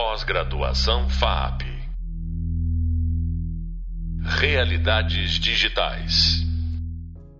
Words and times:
Pós-graduação 0.00 1.10
FAP. 1.10 1.62
Realidades 4.38 5.32
digitais. 5.40 6.36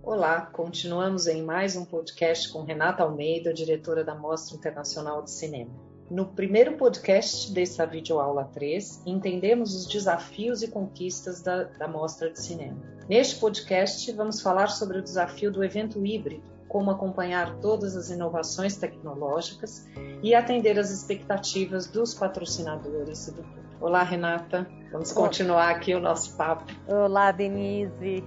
Olá, 0.02 0.40
continuamos 0.40 1.28
em 1.28 1.44
mais 1.44 1.76
um 1.76 1.84
podcast 1.84 2.52
com 2.52 2.64
Renata 2.64 3.04
Almeida, 3.04 3.54
diretora 3.54 4.02
da 4.02 4.16
Mostra 4.16 4.56
Internacional 4.56 5.22
de 5.22 5.30
Cinema. 5.30 5.70
No 6.10 6.26
primeiro 6.26 6.76
podcast 6.76 7.52
dessa 7.54 7.86
videoaula 7.86 8.46
3, 8.46 9.04
entendemos 9.06 9.76
os 9.76 9.86
desafios 9.86 10.60
e 10.60 10.66
conquistas 10.66 11.40
da, 11.40 11.62
da 11.62 11.86
Mostra 11.86 12.28
de 12.28 12.40
Cinema. 12.40 12.82
Neste 13.08 13.36
podcast, 13.36 14.10
vamos 14.10 14.42
falar 14.42 14.66
sobre 14.66 14.98
o 14.98 15.02
desafio 15.02 15.52
do 15.52 15.62
evento 15.62 16.04
híbrido, 16.04 16.57
como 16.68 16.90
acompanhar 16.90 17.56
todas 17.56 17.96
as 17.96 18.10
inovações 18.10 18.76
tecnológicas 18.76 19.88
e 20.22 20.34
atender 20.34 20.78
às 20.78 20.90
expectativas 20.90 21.86
dos 21.86 22.14
patrocinadores 22.14 23.28
e 23.28 23.32
do 23.32 23.42
público. 23.42 23.58
Olá, 23.80 24.02
Renata. 24.02 24.68
Vamos 24.92 25.12
continuar 25.12 25.70
aqui 25.70 25.94
o 25.94 26.00
nosso 26.00 26.36
papo. 26.36 26.64
Olá, 26.86 27.30
Denise. 27.30 28.24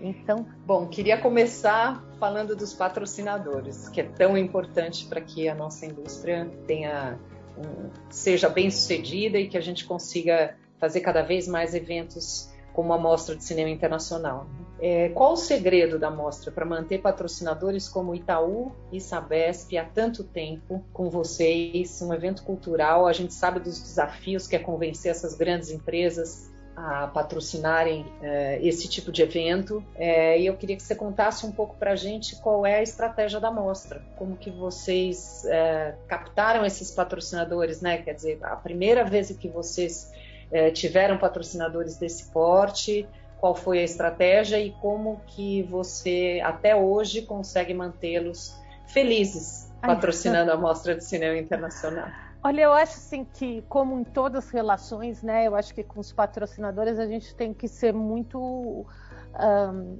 Então, 0.00 0.46
bom, 0.66 0.88
queria 0.88 1.16
começar 1.16 2.04
falando 2.18 2.56
dos 2.56 2.74
patrocinadores, 2.74 3.88
que 3.88 4.00
é 4.00 4.04
tão 4.04 4.36
importante 4.36 5.06
para 5.06 5.20
que 5.20 5.48
a 5.48 5.54
nossa 5.54 5.86
indústria 5.86 6.50
tenha 6.66 7.18
um, 7.56 7.90
seja 8.10 8.48
bem 8.48 8.70
sucedida 8.70 9.38
e 9.38 9.48
que 9.48 9.56
a 9.56 9.60
gente 9.60 9.84
consiga 9.84 10.56
fazer 10.78 11.00
cada 11.00 11.22
vez 11.22 11.46
mais 11.46 11.74
eventos 11.74 12.51
como 12.72 12.92
a 12.92 12.98
Mostra 12.98 13.36
de 13.36 13.44
Cinema 13.44 13.70
Internacional. 13.70 14.46
É, 14.80 15.10
qual 15.10 15.34
o 15.34 15.36
segredo 15.36 15.96
da 15.96 16.10
mostra 16.10 16.50
para 16.50 16.64
manter 16.64 17.00
patrocinadores 17.00 17.88
como 17.88 18.16
Itaú 18.16 18.72
e 18.90 19.00
Sabesp 19.00 19.78
há 19.78 19.84
tanto 19.84 20.24
tempo 20.24 20.84
com 20.92 21.08
vocês? 21.08 22.02
Um 22.02 22.12
evento 22.12 22.42
cultural, 22.42 23.06
a 23.06 23.12
gente 23.12 23.32
sabe 23.32 23.60
dos 23.60 23.80
desafios 23.80 24.48
que 24.48 24.56
é 24.56 24.58
convencer 24.58 25.12
essas 25.12 25.36
grandes 25.36 25.70
empresas 25.70 26.50
a 26.74 27.06
patrocinarem 27.06 28.04
é, 28.22 28.58
esse 28.62 28.88
tipo 28.88 29.12
de 29.12 29.22
evento. 29.22 29.84
É, 29.94 30.40
e 30.40 30.46
eu 30.46 30.56
queria 30.56 30.74
que 30.74 30.82
você 30.82 30.94
contasse 30.94 31.46
um 31.46 31.52
pouco 31.52 31.76
para 31.76 31.92
a 31.92 31.96
gente 31.96 32.34
qual 32.40 32.66
é 32.66 32.76
a 32.78 32.82
estratégia 32.82 33.38
da 33.38 33.50
mostra, 33.50 34.02
como 34.16 34.36
que 34.36 34.50
vocês 34.50 35.44
é, 35.46 35.94
captaram 36.08 36.64
esses 36.64 36.90
patrocinadores, 36.90 37.80
né? 37.80 37.98
Quer 37.98 38.14
dizer, 38.14 38.38
a 38.42 38.56
primeira 38.56 39.04
vez 39.04 39.30
que 39.30 39.48
vocês 39.48 40.10
é, 40.52 40.70
tiveram 40.70 41.18
patrocinadores 41.18 41.96
desse 41.96 42.26
porte, 42.30 43.08
qual 43.40 43.54
foi 43.54 43.80
a 43.80 43.82
estratégia 43.82 44.60
e 44.60 44.70
como 44.70 45.20
que 45.26 45.62
você 45.64 46.40
até 46.44 46.76
hoje 46.76 47.22
consegue 47.22 47.74
mantê-los 47.74 48.54
felizes 48.86 49.72
patrocinando 49.80 50.52
a 50.52 50.56
Mostra 50.56 50.94
de 50.94 51.02
Cinema 51.02 51.36
Internacional. 51.36 52.08
Olha, 52.44 52.62
eu 52.62 52.72
acho 52.72 52.94
assim 52.94 53.24
que, 53.24 53.62
como 53.68 53.98
em 53.98 54.04
todas 54.04 54.46
as 54.46 54.50
relações, 54.50 55.22
né, 55.22 55.46
eu 55.46 55.54
acho 55.54 55.74
que 55.74 55.82
com 55.82 56.00
os 56.00 56.12
patrocinadores 56.12 56.98
a 56.98 57.06
gente 57.06 57.34
tem 57.34 57.54
que 57.54 57.68
ser 57.68 57.92
muito, 57.92 58.38
um, 58.40 59.98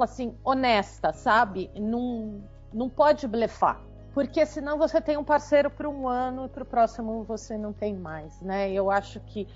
assim, 0.00 0.34
honesta, 0.42 1.12
sabe? 1.12 1.70
Não, 1.74 2.42
não 2.72 2.88
pode 2.88 3.28
blefar, 3.28 3.80
porque 4.14 4.44
senão 4.46 4.78
você 4.78 5.00
tem 5.00 5.16
um 5.18 5.24
parceiro 5.24 5.70
para 5.70 5.88
um 5.88 6.08
ano 6.08 6.46
e 6.46 6.48
para 6.48 6.62
o 6.62 6.66
próximo 6.66 7.24
você 7.24 7.58
não 7.58 7.72
tem 7.72 7.94
mais, 7.94 8.40
né? 8.40 8.70
Eu 8.72 8.90
acho 8.90 9.20
que 9.20 9.46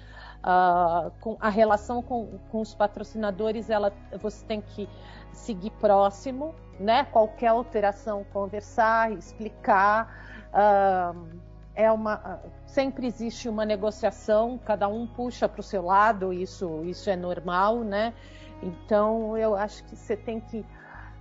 uh, 0.42 1.11
com 1.20 1.37
a 1.41 1.48
relação 1.48 2.03
com, 2.03 2.39
com, 2.51 2.61
os 2.61 2.75
patrocinadores, 2.75 3.70
ela, 3.70 3.92
você 4.20 4.45
tem 4.45 4.61
que 4.61 4.89
seguir 5.33 5.70
próximo, 5.73 6.55
né? 6.79 7.05
Qualquer 7.05 7.48
alteração, 7.48 8.25
conversar, 8.33 9.12
explicar. 9.12 10.12
Uh, 10.53 11.47
é 11.75 11.92
uma, 11.92 12.41
sempre 12.67 13.07
existe 13.07 13.48
uma 13.48 13.64
negociação, 13.64 14.59
cada 14.64 14.89
um 14.89 15.07
puxa 15.07 15.47
para 15.47 15.61
o 15.61 15.62
seu 15.62 15.84
lado, 15.84 16.33
isso, 16.33 16.83
isso 16.84 17.11
é 17.11 17.17
normal, 17.17 17.81
né? 17.81 18.14
Então 18.62 19.37
eu 19.37 19.55
acho 19.55 19.84
que 19.84 19.95
você 19.95 20.17
tem 20.17 20.41
que 20.41 20.64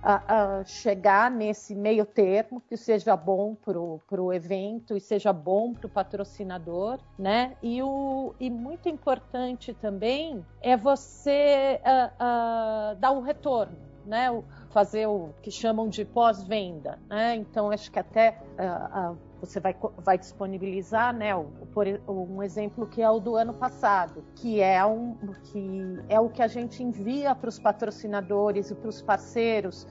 a, 0.02 0.58
a 0.60 0.64
chegar 0.64 1.30
nesse 1.30 1.74
meio 1.74 2.04
termo 2.04 2.60
que 2.60 2.76
seja 2.76 3.16
bom 3.16 3.54
para 3.54 4.20
o 4.20 4.32
evento 4.32 4.96
e 4.96 5.00
seja 5.00 5.32
bom 5.32 5.72
para 5.72 5.86
o 5.86 5.90
patrocinador, 5.90 6.98
né? 7.18 7.56
E, 7.62 7.82
o, 7.82 8.34
e 8.38 8.50
muito 8.50 8.88
importante 8.88 9.74
também 9.74 10.44
é 10.60 10.76
você 10.76 11.80
uh, 11.82 12.94
uh, 12.94 12.96
dar 12.96 13.10
o 13.12 13.20
retorno, 13.20 13.76
né? 14.06 14.28
Fazer 14.70 15.06
o 15.06 15.30
que 15.42 15.50
chamam 15.50 15.88
de 15.88 16.04
pós-venda, 16.04 16.98
né? 17.08 17.36
Então 17.36 17.70
acho 17.70 17.90
que 17.90 17.98
até 17.98 18.38
uh, 18.58 19.16
você 19.40 19.60
vai, 19.60 19.76
vai 19.98 20.18
disponibilizar, 20.18 21.14
né? 21.14 21.34
O, 21.34 21.44
por, 21.72 21.86
um 22.08 22.42
exemplo 22.42 22.86
que 22.86 23.02
é 23.02 23.10
o 23.10 23.20
do 23.20 23.36
ano 23.36 23.54
passado, 23.54 24.24
que 24.36 24.60
é, 24.60 24.84
um, 24.84 25.16
que 25.44 26.00
é 26.08 26.18
o 26.18 26.28
que 26.28 26.42
a 26.42 26.48
gente 26.48 26.82
envia 26.82 27.34
para 27.34 27.48
os 27.48 27.58
patrocinadores 27.58 28.70
e 28.70 28.74
para 28.74 28.88
os 28.88 29.02
parceiros 29.02 29.86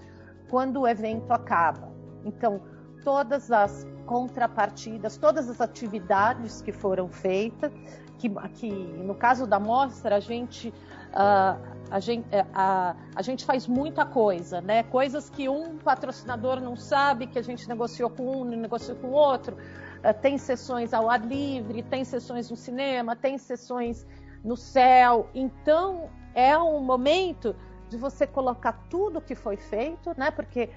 quando 0.50 0.82
o 0.82 0.88
evento 0.88 1.32
acaba. 1.32 1.92
Então, 2.24 2.62
todas 3.03 3.52
as 3.52 3.86
contrapartidas, 4.06 5.18
todas 5.18 5.50
as 5.50 5.59
atividades 5.59 6.62
que 6.62 6.72
foram 6.72 7.09
feitas, 7.09 7.72
que, 8.18 8.30
que 8.53 8.70
no 8.70 9.16
caso 9.16 9.46
da 9.46 9.59
mostra 9.59 10.16
a 10.16 10.20
gente, 10.20 10.70
uh, 10.70 11.59
a, 11.90 12.00
gente, 12.00 12.26
uh, 12.26 12.48
a, 12.53 12.96
a 13.16 13.22
gente 13.22 13.46
faz 13.46 13.68
muita 13.68 14.06
coisa, 14.06 14.62
né? 14.62 14.84
Coisas 14.84 15.30
que 15.30 15.48
um 15.50 15.78
patrocinador 15.78 16.59
não 16.59 16.76
sabe, 16.76 17.28
que 17.28 17.40
a 17.40 17.42
gente 17.42 17.68
negociou 17.68 18.09
com 18.09 18.42
um, 18.42 18.44
negociou 18.46 18.98
com 18.98 19.12
outro. 19.12 19.56
Uh, 19.56 20.14
tem 20.22 20.38
sessões 20.38 20.94
ao 20.94 21.09
ar 21.09 21.26
livre, 21.26 21.84
tem 21.84 22.03
sessões 22.03 22.50
no 22.50 22.56
cinema, 22.56 23.16
tem 23.16 23.38
sessões 23.38 24.06
no 24.44 24.56
céu. 24.56 25.30
Então 25.34 26.09
é 26.34 26.58
um 26.58 26.80
momento 26.80 27.56
de 27.90 27.97
você 27.97 28.26
colocar 28.26 28.74
tudo 28.90 29.22
que 29.22 29.36
foi 29.36 29.58
feito, 29.58 30.14
né? 30.18 30.32
Porque 30.32 30.70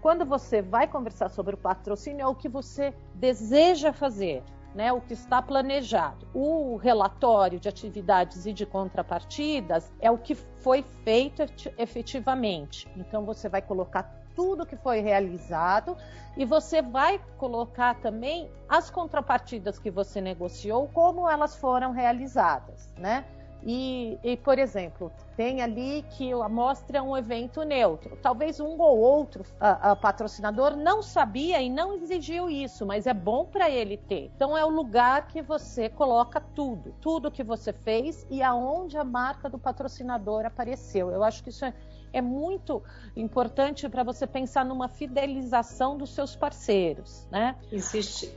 quando 0.00 0.26
você 0.26 0.60
vai 0.60 0.86
conversar 0.86 1.30
sobre 1.30 1.54
o 1.54 1.58
patrocínio, 1.58 2.22
é 2.22 2.26
o 2.26 2.34
que 2.34 2.48
você 2.48 2.94
deseja 3.14 3.90
fazer, 3.90 4.42
né? 4.74 4.92
O 4.92 5.00
que 5.00 5.12
está 5.12 5.40
planejado. 5.40 6.26
O 6.34 6.76
relatório 6.76 7.60
de 7.60 7.68
atividades 7.68 8.44
e 8.46 8.52
de 8.52 8.66
contrapartidas 8.66 9.92
é 10.00 10.10
o 10.10 10.18
que 10.18 10.34
foi 10.34 10.82
feito 11.04 11.42
efetivamente. 11.78 12.88
Então 12.96 13.24
você 13.24 13.48
vai 13.48 13.62
colocar 13.62 14.02
tudo 14.34 14.66
que 14.66 14.76
foi 14.76 15.00
realizado 15.00 15.96
e 16.36 16.44
você 16.44 16.82
vai 16.82 17.20
colocar 17.38 17.94
também 18.00 18.50
as 18.68 18.90
contrapartidas 18.90 19.78
que 19.78 19.90
você 19.90 20.20
negociou, 20.20 20.88
como 20.88 21.30
elas 21.30 21.56
foram 21.56 21.92
realizadas, 21.92 22.90
né? 22.98 23.24
E, 23.66 24.18
e, 24.22 24.36
por 24.36 24.58
exemplo, 24.58 25.10
tem 25.36 25.62
ali 25.62 26.04
que 26.10 26.34
mostra 26.50 27.02
um 27.02 27.16
evento 27.16 27.62
neutro. 27.62 28.16
Talvez 28.22 28.60
um 28.60 28.78
ou 28.78 28.98
outro 28.98 29.44
a, 29.58 29.92
a 29.92 29.96
patrocinador 29.96 30.76
não 30.76 31.02
sabia 31.02 31.62
e 31.62 31.70
não 31.70 31.94
exigiu 31.94 32.50
isso, 32.50 32.84
mas 32.84 33.06
é 33.06 33.14
bom 33.14 33.46
para 33.46 33.70
ele 33.70 33.96
ter. 33.96 34.30
Então 34.36 34.56
é 34.56 34.64
o 34.64 34.68
lugar 34.68 35.26
que 35.28 35.40
você 35.40 35.88
coloca 35.88 36.40
tudo, 36.40 36.94
tudo 37.00 37.30
que 37.30 37.42
você 37.42 37.72
fez 37.72 38.26
e 38.30 38.42
aonde 38.42 38.98
a 38.98 39.04
marca 39.04 39.48
do 39.48 39.58
patrocinador 39.58 40.44
apareceu. 40.44 41.10
Eu 41.10 41.24
acho 41.24 41.42
que 41.42 41.48
isso 41.48 41.64
é, 41.64 41.72
é 42.12 42.20
muito 42.20 42.82
importante 43.16 43.88
para 43.88 44.02
você 44.02 44.26
pensar 44.26 44.64
numa 44.64 44.88
fidelização 44.88 45.96
dos 45.96 46.14
seus 46.14 46.36
parceiros, 46.36 47.26
né? 47.30 47.56
Existe, 47.72 48.30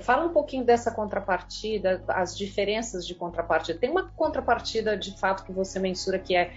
Fala 0.00 0.26
um 0.26 0.32
pouquinho 0.32 0.64
dessa 0.64 0.90
contrapartida, 0.90 2.02
as 2.08 2.36
diferenças 2.36 3.06
de 3.06 3.14
contrapartida. 3.14 3.78
Tem 3.78 3.90
uma 3.90 4.08
contrapartida 4.10 4.96
de 4.96 5.18
fato 5.18 5.44
que 5.44 5.52
você 5.52 5.78
mensura 5.78 6.18
que 6.18 6.36
é 6.36 6.52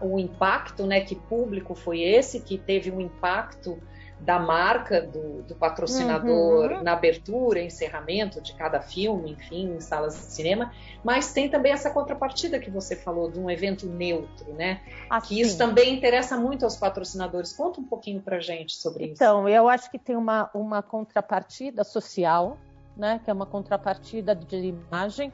o 0.00 0.18
impacto, 0.18 0.86
né? 0.86 1.00
Que 1.00 1.14
público 1.14 1.74
foi 1.74 2.02
esse 2.02 2.40
que 2.40 2.58
teve 2.58 2.90
um 2.90 3.00
impacto 3.00 3.78
da 4.20 4.38
marca 4.38 5.02
do, 5.02 5.42
do 5.42 5.54
patrocinador 5.54 6.72
uhum. 6.72 6.82
na 6.82 6.92
abertura, 6.92 7.60
encerramento 7.60 8.40
de 8.40 8.54
cada 8.54 8.80
filme, 8.80 9.32
enfim, 9.32 9.74
em 9.76 9.80
salas 9.80 10.14
de 10.14 10.32
cinema, 10.32 10.72
mas 11.02 11.32
tem 11.32 11.48
também 11.48 11.72
essa 11.72 11.90
contrapartida 11.90 12.58
que 12.58 12.70
você 12.70 12.96
falou 12.96 13.30
de 13.30 13.38
um 13.38 13.50
evento 13.50 13.86
neutro, 13.86 14.52
né? 14.54 14.80
Assim. 15.10 15.34
Que 15.34 15.40
isso 15.40 15.58
também 15.58 15.94
interessa 15.94 16.36
muito 16.36 16.64
aos 16.64 16.76
patrocinadores. 16.76 17.52
Conta 17.52 17.80
um 17.80 17.84
pouquinho 17.84 18.20
pra 18.20 18.40
gente 18.40 18.74
sobre 18.76 19.04
então, 19.04 19.12
isso. 19.12 19.22
Então, 19.22 19.48
eu 19.48 19.68
acho 19.68 19.90
que 19.90 19.98
tem 19.98 20.16
uma, 20.16 20.50
uma 20.54 20.82
contrapartida 20.82 21.84
social, 21.84 22.56
né? 22.96 23.20
Que 23.24 23.30
é 23.30 23.32
uma 23.32 23.46
contrapartida 23.46 24.34
de 24.34 24.56
imagem, 24.56 25.32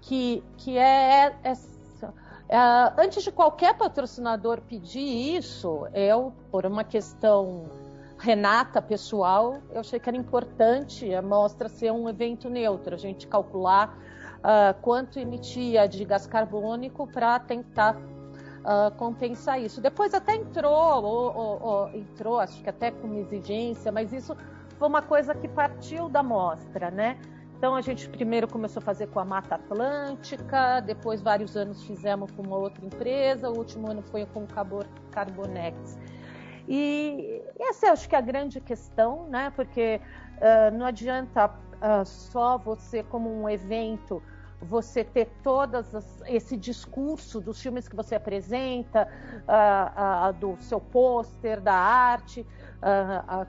que, 0.00 0.42
que 0.56 0.78
é, 0.78 1.34
é 1.42 1.52
Uh, 2.48 2.96
antes 2.96 3.22
de 3.22 3.30
qualquer 3.30 3.76
patrocinador 3.76 4.62
pedir 4.62 5.36
isso, 5.36 5.86
eu, 5.92 6.32
por 6.50 6.64
uma 6.64 6.82
questão 6.82 7.68
Renata 8.18 8.82
pessoal, 8.82 9.58
eu 9.70 9.80
achei 9.80 10.00
que 10.00 10.08
era 10.08 10.16
importante 10.16 11.14
a 11.14 11.22
mostra 11.22 11.68
ser 11.68 11.92
um 11.92 12.08
evento 12.08 12.50
neutro, 12.50 12.94
a 12.94 12.98
gente 12.98 13.28
calcular 13.28 13.96
uh, 14.38 14.80
quanto 14.82 15.20
emitia 15.20 15.86
de 15.86 16.04
gás 16.04 16.26
carbônico 16.26 17.06
para 17.06 17.38
tentar 17.38 17.96
uh, 17.96 18.90
compensar 18.96 19.60
isso. 19.60 19.80
Depois 19.80 20.14
até 20.14 20.34
entrou, 20.34 21.04
ou, 21.04 21.36
ou, 21.36 21.62
ou, 21.62 21.88
entrou, 21.90 22.40
acho 22.40 22.60
que 22.60 22.68
até 22.68 22.90
com 22.90 23.14
exigência, 23.14 23.92
mas 23.92 24.12
isso 24.12 24.36
foi 24.78 24.88
uma 24.88 25.02
coisa 25.02 25.32
que 25.32 25.46
partiu 25.46 26.08
da 26.08 26.22
mostra, 26.22 26.90
né? 26.90 27.18
Então 27.56 27.74
a 27.74 27.80
gente 27.80 28.08
primeiro 28.08 28.46
começou 28.46 28.80
a 28.80 28.84
fazer 28.84 29.08
com 29.08 29.18
a 29.18 29.24
Mata 29.24 29.56
Atlântica, 29.56 30.80
depois 30.80 31.20
vários 31.20 31.56
anos 31.56 31.82
fizemos 31.84 32.30
com 32.32 32.42
uma 32.42 32.56
outra 32.56 32.84
empresa, 32.84 33.48
o 33.48 33.56
último 33.58 33.90
ano 33.90 34.02
foi 34.02 34.26
com 34.26 34.44
o 34.44 34.48
Carbonex. 35.10 35.98
E 36.68 37.42
essa 37.58 37.86
eu 37.86 37.92
acho 37.92 38.06
que 38.06 38.14
é 38.14 38.18
a 38.18 38.22
grande 38.22 38.60
questão, 38.60 39.26
né? 39.28 39.50
Porque 39.56 40.00
uh, 40.36 40.76
não 40.76 40.84
adianta 40.84 41.46
uh, 41.46 42.04
só 42.04 42.58
você 42.58 43.02
como 43.02 43.30
um 43.30 43.48
evento 43.48 44.22
você 44.60 45.04
ter 45.04 45.30
todo 45.42 45.78
esse 46.26 46.56
discurso 46.56 47.40
dos 47.40 47.62
filmes 47.62 47.88
que 47.88 47.94
você 47.94 48.16
apresenta, 48.16 49.08
uh, 49.44 50.32
do 50.32 50.56
seu 50.60 50.80
pôster, 50.80 51.60
da 51.60 51.74
arte, 51.74 52.44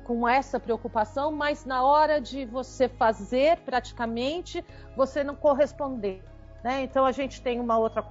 com 0.04 0.28
essa 0.28 0.60
preocupação, 0.60 1.32
mas 1.32 1.66
na 1.66 1.84
hora 1.84 2.20
de 2.20 2.46
você 2.46 2.88
fazer, 2.88 3.58
praticamente, 3.62 4.64
você 4.96 5.24
não 5.24 5.36
corresponder. 5.36 6.24
Né? 6.64 6.84
Então, 6.84 7.06
a 7.06 7.12
gente 7.12 7.42
tem 7.42 7.60
uma 7.60 7.78
outra 7.78 8.04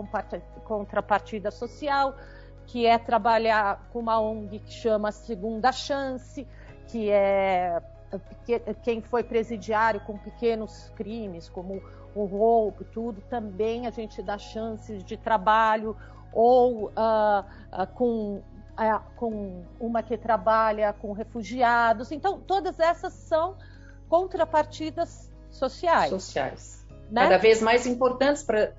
contrapartida 0.65 1.51
social, 1.51 2.15
que 2.69 2.87
é 2.87 2.99
trabalhar 2.99 3.89
com 3.93 3.99
uma 3.99 4.21
ONG 4.21 4.61
que 4.61 4.73
chama 4.73 5.11
Segunda 5.11 5.73
Chance, 5.73 6.47
que 6.87 7.11
é 7.11 7.83
quem 8.83 9.03
foi 9.03 9.23
presidiário 9.23 10.01
com 10.01 10.17
pequenos 10.17 10.91
crimes, 10.95 11.49
como 11.49 11.83
o 12.15 12.25
roubo, 12.25 12.85
tudo, 12.85 13.21
também 13.23 13.87
a 13.87 13.91
gente 13.91 14.23
dá 14.23 14.39
chances 14.39 15.05
de 15.05 15.17
trabalho, 15.17 15.97
ou 16.33 16.87
uh, 16.87 16.91
uh, 16.91 17.87
com, 17.95 18.37
uh, 18.37 19.03
com 19.17 19.65
uma 19.79 20.03
que 20.03 20.17
trabalha 20.17 20.93
com 20.93 21.13
refugiados. 21.13 22.13
Então, 22.13 22.41
todas 22.41 22.81
essas 22.81 23.13
são 23.13 23.57
contrapartidas 24.09 25.31
sociais. 25.51 26.11
Sociais. 26.11 26.87
Né? 27.11 27.23
Cada 27.23 27.39
vez 27.39 27.63
mais 27.63 27.87
importantes 27.87 28.43
para 28.43 28.71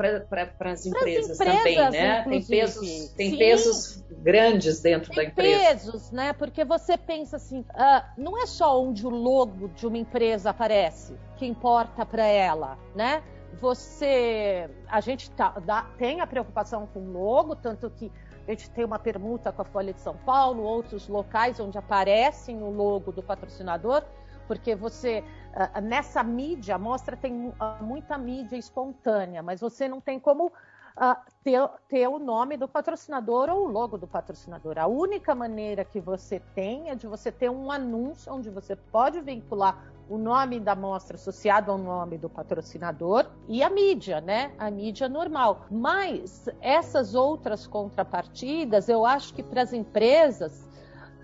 as 0.71 0.85
empresas, 0.85 1.31
empresas, 1.31 1.37
também, 1.37 1.91
né? 1.91 2.23
Tem 2.23 2.43
pesos, 2.43 3.09
tem 3.13 3.37
pesos 3.37 4.03
grandes 4.21 4.81
dentro 4.81 5.09
tem 5.09 5.15
da 5.15 5.31
empresa. 5.31 5.59
pesos, 5.59 6.11
né? 6.11 6.33
Porque 6.33 6.63
você 6.63 6.95
pensa 6.95 7.37
assim, 7.37 7.61
uh, 7.61 8.03
não 8.17 8.41
é 8.41 8.45
só 8.45 8.79
onde 8.79 9.05
o 9.05 9.09
logo 9.09 9.69
de 9.69 9.87
uma 9.87 9.97
empresa 9.97 10.51
aparece 10.51 11.15
que 11.37 11.45
importa 11.45 12.05
para 12.05 12.25
ela, 12.25 12.77
né? 12.95 13.23
Você, 13.59 14.69
a 14.87 15.01
gente 15.01 15.31
tá, 15.31 15.55
dá, 15.65 15.87
tem 15.97 16.21
a 16.21 16.27
preocupação 16.27 16.87
com 16.93 16.99
o 16.99 17.11
logo, 17.11 17.55
tanto 17.55 17.89
que 17.89 18.11
a 18.47 18.51
gente 18.51 18.69
tem 18.69 18.85
uma 18.85 18.99
permuta 18.99 19.51
com 19.51 19.63
a 19.63 19.65
Folha 19.65 19.91
de 19.91 20.01
São 20.01 20.15
Paulo, 20.15 20.61
outros 20.61 21.07
locais 21.07 21.59
onde 21.59 21.77
aparecem 21.77 22.61
o 22.61 22.69
logo 22.69 23.11
do 23.11 23.23
patrocinador, 23.23 24.03
porque 24.47 24.75
você 24.75 25.23
uh, 25.53 25.81
nessa 25.81 26.23
mídia, 26.23 26.75
a 26.75 26.79
mostra 26.79 27.15
tem 27.15 27.47
uh, 27.47 27.83
muita 27.83 28.17
mídia 28.17 28.57
espontânea, 28.57 29.41
mas 29.41 29.61
você 29.61 29.87
não 29.87 29.99
tem 29.99 30.19
como 30.19 30.47
uh, 30.47 31.15
ter, 31.43 31.67
ter, 31.87 32.07
o 32.07 32.19
nome 32.19 32.57
do 32.57 32.67
patrocinador 32.67 33.49
ou 33.49 33.65
o 33.65 33.71
logo 33.71 33.97
do 33.97 34.07
patrocinador. 34.07 34.77
A 34.77 34.87
única 34.87 35.33
maneira 35.33 35.83
que 35.85 35.99
você 35.99 36.39
tem 36.53 36.89
é 36.89 36.95
de 36.95 37.07
você 37.07 37.31
ter 37.31 37.49
um 37.49 37.71
anúncio 37.71 38.33
onde 38.33 38.49
você 38.49 38.75
pode 38.75 39.21
vincular 39.21 39.91
o 40.09 40.17
nome 40.17 40.59
da 40.59 40.75
mostra 40.75 41.15
associado 41.15 41.71
ao 41.71 41.77
nome 41.77 42.17
do 42.17 42.27
patrocinador 42.29 43.27
e 43.47 43.61
a 43.61 43.69
mídia, 43.69 44.19
né? 44.19 44.51
A 44.57 44.71
mídia 44.71 45.07
normal. 45.07 45.67
Mas 45.69 46.49
essas 46.59 47.13
outras 47.13 47.67
contrapartidas, 47.67 48.89
eu 48.89 49.05
acho 49.05 49.33
que 49.33 49.43
para 49.43 49.61
as 49.61 49.71
empresas 49.71 50.67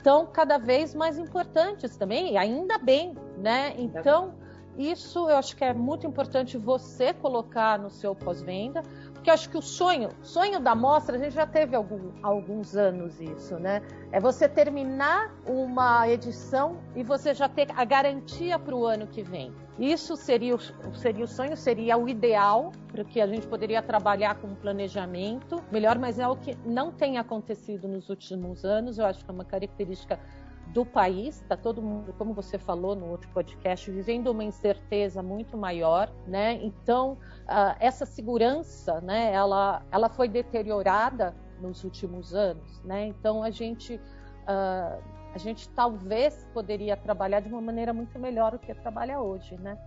estão 0.06 0.28
cada 0.28 0.60
vez 0.60 0.94
mais 0.94 1.18
importantes 1.18 1.98
também, 1.98 2.34
e 2.34 2.38
ainda 2.38 2.78
bem, 2.78 3.16
né? 3.40 3.74
Então, 3.75 4.36
isso 4.77 5.30
eu 5.30 5.38
acho 5.38 5.56
que 5.56 5.63
é 5.63 5.74
muito 5.74 6.06
importante 6.06 6.57
você 6.57 7.13
colocar 7.13 7.80
no 7.80 7.89
seu 7.89 8.13
pós-venda, 8.13 8.81
porque 9.13 9.30
eu 9.30 9.33
acho 9.33 9.50
que 9.50 9.57
o 9.57 9.62
sonho, 9.62 10.10
sonho 10.22 10.60
da 10.60 10.75
mostra, 10.75 11.16
a 11.16 11.19
gente 11.19 11.33
já 11.33 11.48
teve 11.48 11.75
algum, 11.75 12.12
alguns 12.22 12.75
anos 12.75 13.19
isso, 13.19 13.57
né? 13.57 13.81
É 14.12 14.19
você 14.19 14.48
terminar 14.48 15.33
uma 15.48 16.07
edição 16.07 16.77
e 16.95 17.04
você 17.04 17.33
já 17.33 17.50
ter 17.50 17.69
a 17.75 17.83
garantia 17.83 18.60
para 18.60 18.75
o 18.75 18.86
ano 18.86 19.07
que 19.07 19.24
vem. 19.24 19.51
Isso 19.80 20.16
seria 20.16 20.56
o, 20.56 20.60
seria 20.94 21.25
o 21.25 21.28
sonho, 21.28 21.57
seria 21.57 21.98
o 21.98 22.07
ideal, 22.07 22.71
porque 22.89 23.19
a 23.19 23.28
gente 23.28 23.48
poderia 23.48 23.81
trabalhar 23.81 24.36
com 24.36 24.48
um 24.48 24.56
planejamento 24.56 25.62
melhor, 25.71 25.98
mas 25.98 26.19
é 26.19 26.28
o 26.28 26.36
que 26.36 26.56
não 26.66 26.92
tem 26.92 27.18
acontecido 27.18 27.88
nos 27.88 28.10
últimos 28.10 28.63
anos. 28.63 28.98
Eu 28.98 29.06
acho 29.06 29.25
que 29.25 29.30
é 29.30 29.33
uma 29.33 29.44
característica 29.44 30.19
do 30.68 30.86
país, 30.86 31.42
está 31.42 31.56
todo 31.56 31.82
mundo, 31.82 32.14
como 32.18 32.34
você 32.34 32.58
falou 32.58 32.96
no 32.96 33.08
outro 33.08 33.30
podcast, 33.30 33.90
vivendo 33.90 34.28
uma 34.28 34.44
incerteza 34.44 35.24
muito 35.24 35.58
maior, 35.58 36.12
né? 36.28 36.54
Então, 36.62 37.14
uh, 37.44 37.76
essa 37.80 38.06
segurança, 38.06 39.00
né, 39.02 39.32
ela, 39.34 39.84
ela 39.92 40.10
foi 40.10 40.28
deteriorada 40.28 41.36
nos 41.62 41.84
últimos 41.84 42.34
anos, 42.34 42.82
né? 42.84 43.08
Então, 43.08 43.44
a 43.44 43.52
gente 43.52 43.96
uh, 43.96 45.02
a 45.34 45.38
gente 45.38 45.68
talvez 45.70 46.48
poderia 46.54 46.96
trabalhar 46.96 47.42
de 47.42 47.50
uma 47.50 47.62
maneira 47.62 47.94
muito 47.94 48.18
melhor 48.18 48.54
do 48.54 48.60
que 48.60 48.74
trabalha 48.74 49.20
hoje, 49.20 49.58
né? 49.58 49.78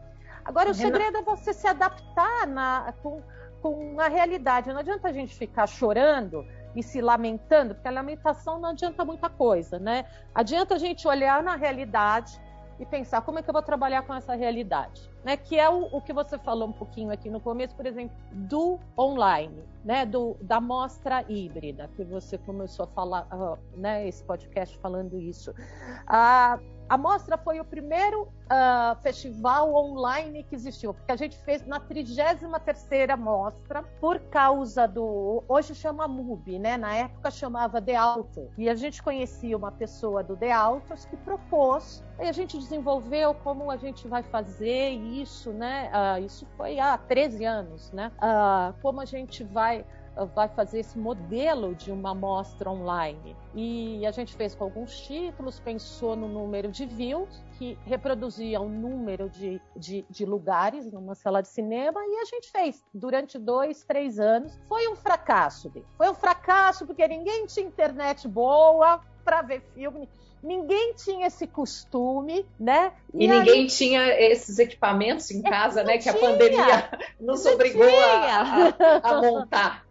Agora, 0.45 0.71
o 0.71 0.75
segredo 0.75 1.17
é 1.17 1.23
você 1.23 1.55
se 1.55 1.67
adaptar 1.67 2.47
na, 2.47 2.93
com, 3.03 3.23
com 3.63 3.99
a 3.99 4.09
realidade. 4.09 4.69
Não 4.71 4.79
adianta 4.79 5.09
a 5.09 5.13
gente 5.13 5.35
ficar 5.35 5.67
chorando 5.67 6.45
e 6.79 6.83
se 6.83 7.01
lamentando, 7.01 7.75
porque 7.75 7.89
a 7.89 7.91
lamentação 7.91 8.61
não 8.61 8.69
adianta 8.71 9.05
muita 9.05 9.29
coisa, 9.29 9.81
né? 9.81 10.05
Adianta 10.33 10.77
a 10.77 10.79
gente 10.79 11.09
olhar 11.09 11.43
na 11.43 11.57
realidade 11.57 12.41
e 12.79 12.87
pensar 12.87 13.23
como 13.23 13.41
é 13.41 13.43
que 13.43 13.51
eu 13.51 13.53
vou 13.53 13.63
trabalhar 13.63 14.03
com 14.03 14.15
essa 14.15 14.37
realidade, 14.37 15.11
né? 15.25 15.37
Que 15.37 15.59
é 15.59 15.69
o, 15.69 15.87
o 15.87 16.01
que 16.01 16.13
você 16.13 16.39
falou 16.39 16.69
um 16.69 16.73
pouquinho 16.73 17.11
aqui 17.11 17.29
no 17.29 17.41
começo, 17.41 17.75
por 17.75 17.85
exemplo, 17.85 18.17
do 18.31 18.79
online, 18.97 19.61
né? 19.85 20.07
Do, 20.07 20.37
da 20.41 20.61
mostra 20.61 21.25
híbrida, 21.29 21.91
que 21.97 22.05
você 22.05 22.39
começou 22.39 22.85
a 22.85 22.89
falar, 22.89 23.27
uh, 23.33 23.59
né? 23.77 24.07
Esse 24.07 24.23
podcast 24.23 24.79
falando 24.79 25.19
isso. 25.19 25.51
Uh, 25.51 26.78
a 26.89 26.97
mostra 26.97 27.37
foi 27.37 27.61
o 27.61 27.65
primeiro 27.65 28.23
uh, 28.23 28.97
festival 29.03 29.75
online 29.75 30.43
que 30.45 30.55
existiu, 30.55 30.95
porque 30.95 31.13
a 31.13 31.17
gente 31.17 31.37
fez 31.39 31.67
na 31.67 31.79
33ª 31.79 33.17
mostra, 33.17 33.83
por 34.01 34.19
causa 34.21 34.87
do... 34.87 35.43
Hoje 35.47 35.75
chama 35.75 36.09
MUBI, 36.09 36.59
né? 36.59 36.77
Na 36.77 36.95
época 36.95 37.31
chamava 37.31 37.81
The 37.81 37.97
Author. 37.97 38.49
E 38.57 38.69
a 38.69 38.75
gente 38.75 39.03
conhecia 39.03 39.57
uma 39.57 39.71
pessoa 39.71 40.23
do 40.23 40.37
The 40.37 40.53
Authors 40.53 41.05
que 41.05 41.17
propôs, 41.17 42.03
e 42.19 42.23
a 42.23 42.33
gente 42.33 42.59
desenvolveu 42.59 43.35
como 43.35 43.71
a 43.71 43.77
gente 43.77 44.09
vai 44.09 44.23
fazer 44.23 44.91
isso, 44.91 45.53
né? 45.53 45.91
Uh, 45.93 46.25
isso 46.25 46.47
foi 46.57 46.79
há 46.79 46.97
13 46.97 47.45
anos, 47.45 47.93
né? 47.93 48.11
Uh, 48.17 48.75
como 48.81 49.01
a 49.01 49.05
gente 49.05 49.45
vai 49.45 49.85
vai 50.27 50.49
fazer 50.49 50.81
esse 50.81 50.99
modelo 50.99 51.75
de 51.75 51.91
uma 51.91 52.11
amostra 52.11 52.71
online. 52.71 53.37
E 53.55 54.05
a 54.07 54.11
gente 54.11 54.35
fez 54.35 54.55
com 54.55 54.65
alguns 54.65 55.01
títulos, 55.01 55.61
pensou 55.61 56.17
no 56.17 56.29
número 56.29 56.71
de 56.71 56.87
views, 56.87 57.43
que 57.59 57.79
reproduzia 57.85 58.61
o 58.61 58.69
número 58.69 59.29
de, 59.29 59.61
de, 59.77 60.05
de 60.09 60.25
lugares 60.25 60.91
numa 60.93 61.15
sala 61.15 61.43
de 61.43 61.49
cinema, 61.49 62.01
e 62.01 62.21
a 62.21 62.25
gente 62.25 62.51
fez 62.51 62.83
durante 62.93 63.39
dois, 63.39 63.85
três 63.85 64.19
anos. 64.19 64.59
Foi 64.69 64.89
um 64.89 64.97
fracasso. 64.97 65.71
Foi 65.97 66.09
um 66.09 66.15
fracasso 66.15 66.87
porque 66.87 67.07
ninguém 67.07 67.47
tinha 67.47 67.67
internet 67.67 68.27
boa 68.29 69.01
para 69.25 69.43
ver 69.43 69.61
filme 69.75 70.09
ninguém 70.43 70.95
tinha 70.95 71.27
esse 71.27 71.47
costume, 71.47 72.47
né? 72.59 72.93
E, 73.13 73.25
e 73.25 73.29
ninguém 73.29 73.63
aí... 73.63 73.67
tinha 73.67 74.07
esses 74.21 74.59
equipamentos 74.59 75.31
em 75.31 75.43
casa, 75.43 75.83
né? 75.83 75.99
Que 75.99 76.09
a 76.09 76.15
pandemia 76.15 76.89
nos 77.21 77.45
obrigou 77.47 77.89
a, 77.89 78.75
a, 79.03 79.23
montar. 79.23 79.87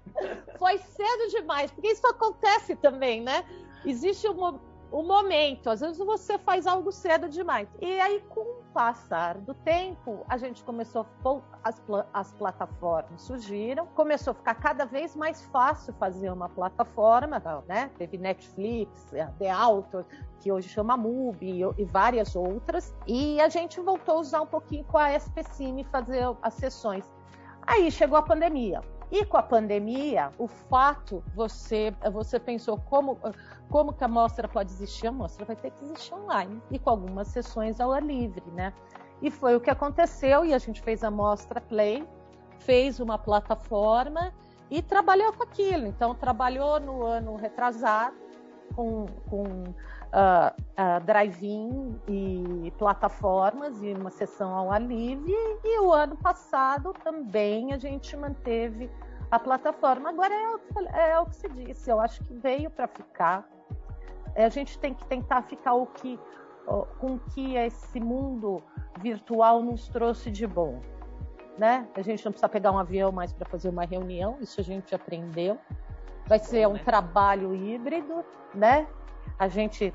Foi 0.57 0.77
cedo 0.77 1.29
demais, 1.29 1.71
porque 1.71 1.87
isso 1.87 2.05
acontece 2.07 2.75
também, 2.75 3.21
né? 3.21 3.45
Existe 3.85 4.27
um, 4.27 4.59
um 4.91 5.05
momento, 5.05 5.69
às 5.69 5.81
vezes 5.81 5.97
você 5.97 6.37
faz 6.37 6.65
algo 6.65 6.91
cedo 6.91 7.27
demais. 7.27 7.67
E 7.81 7.99
aí, 7.99 8.21
com 8.29 8.41
o 8.41 8.63
passar 8.73 9.37
do 9.39 9.53
tempo, 9.53 10.23
a 10.29 10.37
gente 10.37 10.63
começou, 10.63 11.05
as, 11.63 11.81
as 12.13 12.33
plataformas 12.33 13.21
surgiram, 13.21 13.87
começou 13.87 14.31
a 14.31 14.33
ficar 14.35 14.55
cada 14.55 14.85
vez 14.85 15.15
mais 15.15 15.43
fácil 15.45 15.93
fazer 15.95 16.31
uma 16.31 16.47
plataforma, 16.47 17.41
né? 17.67 17.91
Teve 17.97 18.17
Netflix, 18.17 19.11
The 19.39 19.49
Author, 19.49 20.05
que 20.39 20.51
hoje 20.51 20.69
chama 20.69 20.95
MUBI 20.95 21.61
e 21.77 21.85
várias 21.85 22.35
outras. 22.35 22.95
E 23.05 23.41
a 23.41 23.49
gente 23.49 23.79
voltou 23.81 24.17
a 24.17 24.19
usar 24.19 24.41
um 24.41 24.47
pouquinho 24.47 24.83
com 24.85 24.97
a 24.97 25.13
SPCine 25.15 25.83
fazer 25.85 26.23
as 26.41 26.53
sessões. 26.53 27.05
Aí 27.61 27.91
chegou 27.91 28.17
a 28.17 28.21
pandemia. 28.21 28.81
E 29.11 29.23
com 29.23 29.37
a 29.37 29.43
pandemia, 29.43 30.31
o 30.37 30.47
fato, 30.47 31.23
você, 31.33 31.93
você 32.11 32.39
pensou 32.39 32.77
como, 32.77 33.17
como 33.69 33.93
que 33.93 34.03
a 34.03 34.07
mostra 34.07 34.47
pode 34.47 34.71
existir? 34.71 35.07
A 35.07 35.11
mostra 35.11 35.45
vai 35.45 35.55
ter 35.55 35.71
que 35.71 35.83
existir 35.85 36.13
online 36.13 36.61
e 36.69 36.77
com 36.77 36.89
algumas 36.89 37.27
sessões 37.27 37.79
ao 37.79 37.93
ar 37.93 38.03
livre, 38.03 38.43
né? 38.51 38.73
E 39.21 39.31
foi 39.31 39.55
o 39.55 39.61
que 39.61 39.69
aconteceu 39.69 40.43
e 40.43 40.53
a 40.53 40.57
gente 40.57 40.81
fez 40.81 41.03
a 41.03 41.09
mostra 41.09 41.61
Play, 41.61 42.05
fez 42.59 42.99
uma 42.99 43.17
plataforma 43.17 44.33
e 44.69 44.81
trabalhou 44.81 45.31
com 45.31 45.43
aquilo. 45.43 45.87
Então, 45.87 46.13
trabalhou 46.13 46.79
no 46.79 47.05
ano 47.05 47.35
retrasado 47.37 48.26
com, 48.77 49.07
com 49.27 49.43
uh, 49.43 50.53
uh, 50.53 51.03
drive-in 51.03 51.99
e 52.07 52.71
plataformas 52.77 53.81
e 53.81 53.91
uma 53.91 54.11
sessão 54.11 54.53
ao 54.53 54.71
ar 54.71 54.81
livre. 54.81 55.33
E 55.63 55.79
o 55.79 55.91
ano 55.91 56.15
passado 56.15 56.93
também 57.03 57.73
a 57.73 57.79
gente 57.79 58.15
manteve 58.15 58.87
a 59.31 59.39
plataforma. 59.39 60.09
Agora 60.09 60.31
é 60.31 60.47
o, 60.47 60.59
é 60.95 61.19
o 61.19 61.25
que 61.25 61.35
se 61.35 61.49
disse, 61.49 61.89
eu 61.89 61.99
acho 61.99 62.23
que 62.23 62.33
veio 62.35 62.69
para 62.69 62.87
ficar. 62.87 63.49
É, 64.35 64.45
a 64.45 64.49
gente 64.49 64.77
tem 64.77 64.93
que 64.93 65.03
tentar 65.07 65.41
ficar 65.41 65.73
o 65.73 65.87
que, 65.87 66.19
com 66.99 67.17
que 67.17 67.55
esse 67.55 67.99
mundo 67.99 68.61
virtual 69.01 69.63
nos 69.63 69.87
trouxe 69.87 70.29
de 70.29 70.45
bom. 70.45 70.79
Né? 71.57 71.87
A 71.95 72.03
gente 72.03 72.23
não 72.23 72.31
precisa 72.31 72.47
pegar 72.47 72.71
um 72.71 72.77
avião 72.77 73.11
mais 73.11 73.33
para 73.33 73.49
fazer 73.49 73.69
uma 73.69 73.83
reunião, 73.83 74.37
isso 74.39 74.61
a 74.61 74.63
gente 74.63 74.93
aprendeu. 74.93 75.57
Vai 76.27 76.39
ser 76.39 76.67
um 76.67 76.73
né? 76.73 76.81
trabalho 76.83 77.55
híbrido, 77.55 78.23
né? 78.53 78.87
A 79.39 79.47
gente, 79.47 79.93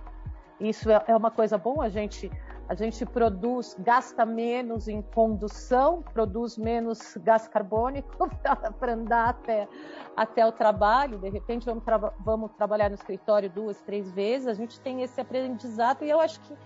isso 0.61 0.91
é, 0.91 1.03
é 1.09 1.17
uma 1.17 1.31
coisa 1.31 1.59
boa, 1.59 1.85
a 1.85 1.89
gente 1.89 2.31
a 2.69 2.75
gente 2.75 3.05
produz, 3.05 3.77
gasta 3.79 4.25
menos 4.25 4.89
em 4.89 5.03
condução, 5.03 6.03
produz 6.15 6.57
menos 6.57 7.19
gás 7.19 7.47
carbônico 7.47 8.31
para 8.81 8.95
andar 8.95 9.29
até, 9.29 9.69
até 10.17 10.47
o 10.47 10.53
trabalho. 10.53 11.19
De 11.19 11.29
repente, 11.29 11.67
vamos, 11.67 11.85
tra 11.85 11.99
vamos 12.21 12.51
trabalhar 12.53 12.89
no 12.89 12.95
escritório 12.95 13.51
duas, 13.51 13.81
três 13.83 14.11
vezes. 14.13 14.49
A 14.49 14.55
gente 14.55 14.81
tem 14.81 15.03
esse 15.03 15.21
aprendizado 15.21 16.03
e 16.03 16.09
eu 16.09 16.19
acho 16.19 16.41
que 16.41 16.57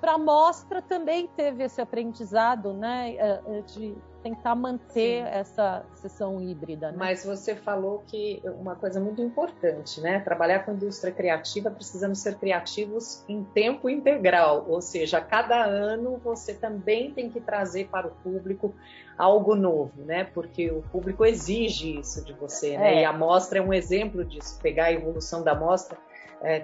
para 0.00 0.14
a 0.14 0.18
mostra 0.18 0.82
também 0.82 1.28
teve 1.28 1.62
esse 1.62 1.80
aprendizado, 1.80 2.72
né, 2.72 3.14
eh, 3.14 3.42
eh, 3.46 3.60
de 3.60 3.96
tentar 4.22 4.54
manter 4.54 5.24
Sim. 5.24 5.30
essa 5.30 5.84
sessão 5.94 6.40
híbrida. 6.40 6.92
Né? 6.92 6.96
Mas 6.98 7.24
você 7.24 7.54
falou 7.54 8.04
que 8.06 8.40
uma 8.44 8.76
coisa 8.76 9.00
muito 9.00 9.20
importante, 9.20 10.00
né, 10.00 10.20
trabalhar 10.20 10.60
com 10.60 10.72
indústria 10.72 11.12
criativa 11.12 11.70
precisamos 11.70 12.20
ser 12.20 12.36
criativos 12.36 13.24
em 13.28 13.42
tempo 13.42 13.88
integral, 13.88 14.64
ou 14.68 14.80
seja, 14.80 15.18
a 15.18 15.20
cada 15.20 15.64
ano 15.64 16.20
você 16.22 16.54
também 16.54 17.12
tem 17.12 17.28
que 17.28 17.40
trazer 17.40 17.88
para 17.88 18.06
o 18.06 18.10
público 18.10 18.74
algo 19.18 19.54
novo, 19.54 20.02
né, 20.04 20.24
porque 20.24 20.70
o 20.70 20.82
público 20.82 21.24
exige 21.24 21.98
isso 21.98 22.24
de 22.24 22.32
você, 22.32 22.78
né, 22.78 22.96
é. 22.96 23.02
e 23.02 23.04
a 23.04 23.12
mostra 23.12 23.58
é 23.58 23.62
um 23.62 23.72
exemplo 23.72 24.24
disso. 24.24 24.58
Pegar 24.62 24.86
a 24.86 24.92
evolução 24.92 25.42
da 25.42 25.54
mostra 25.54 25.98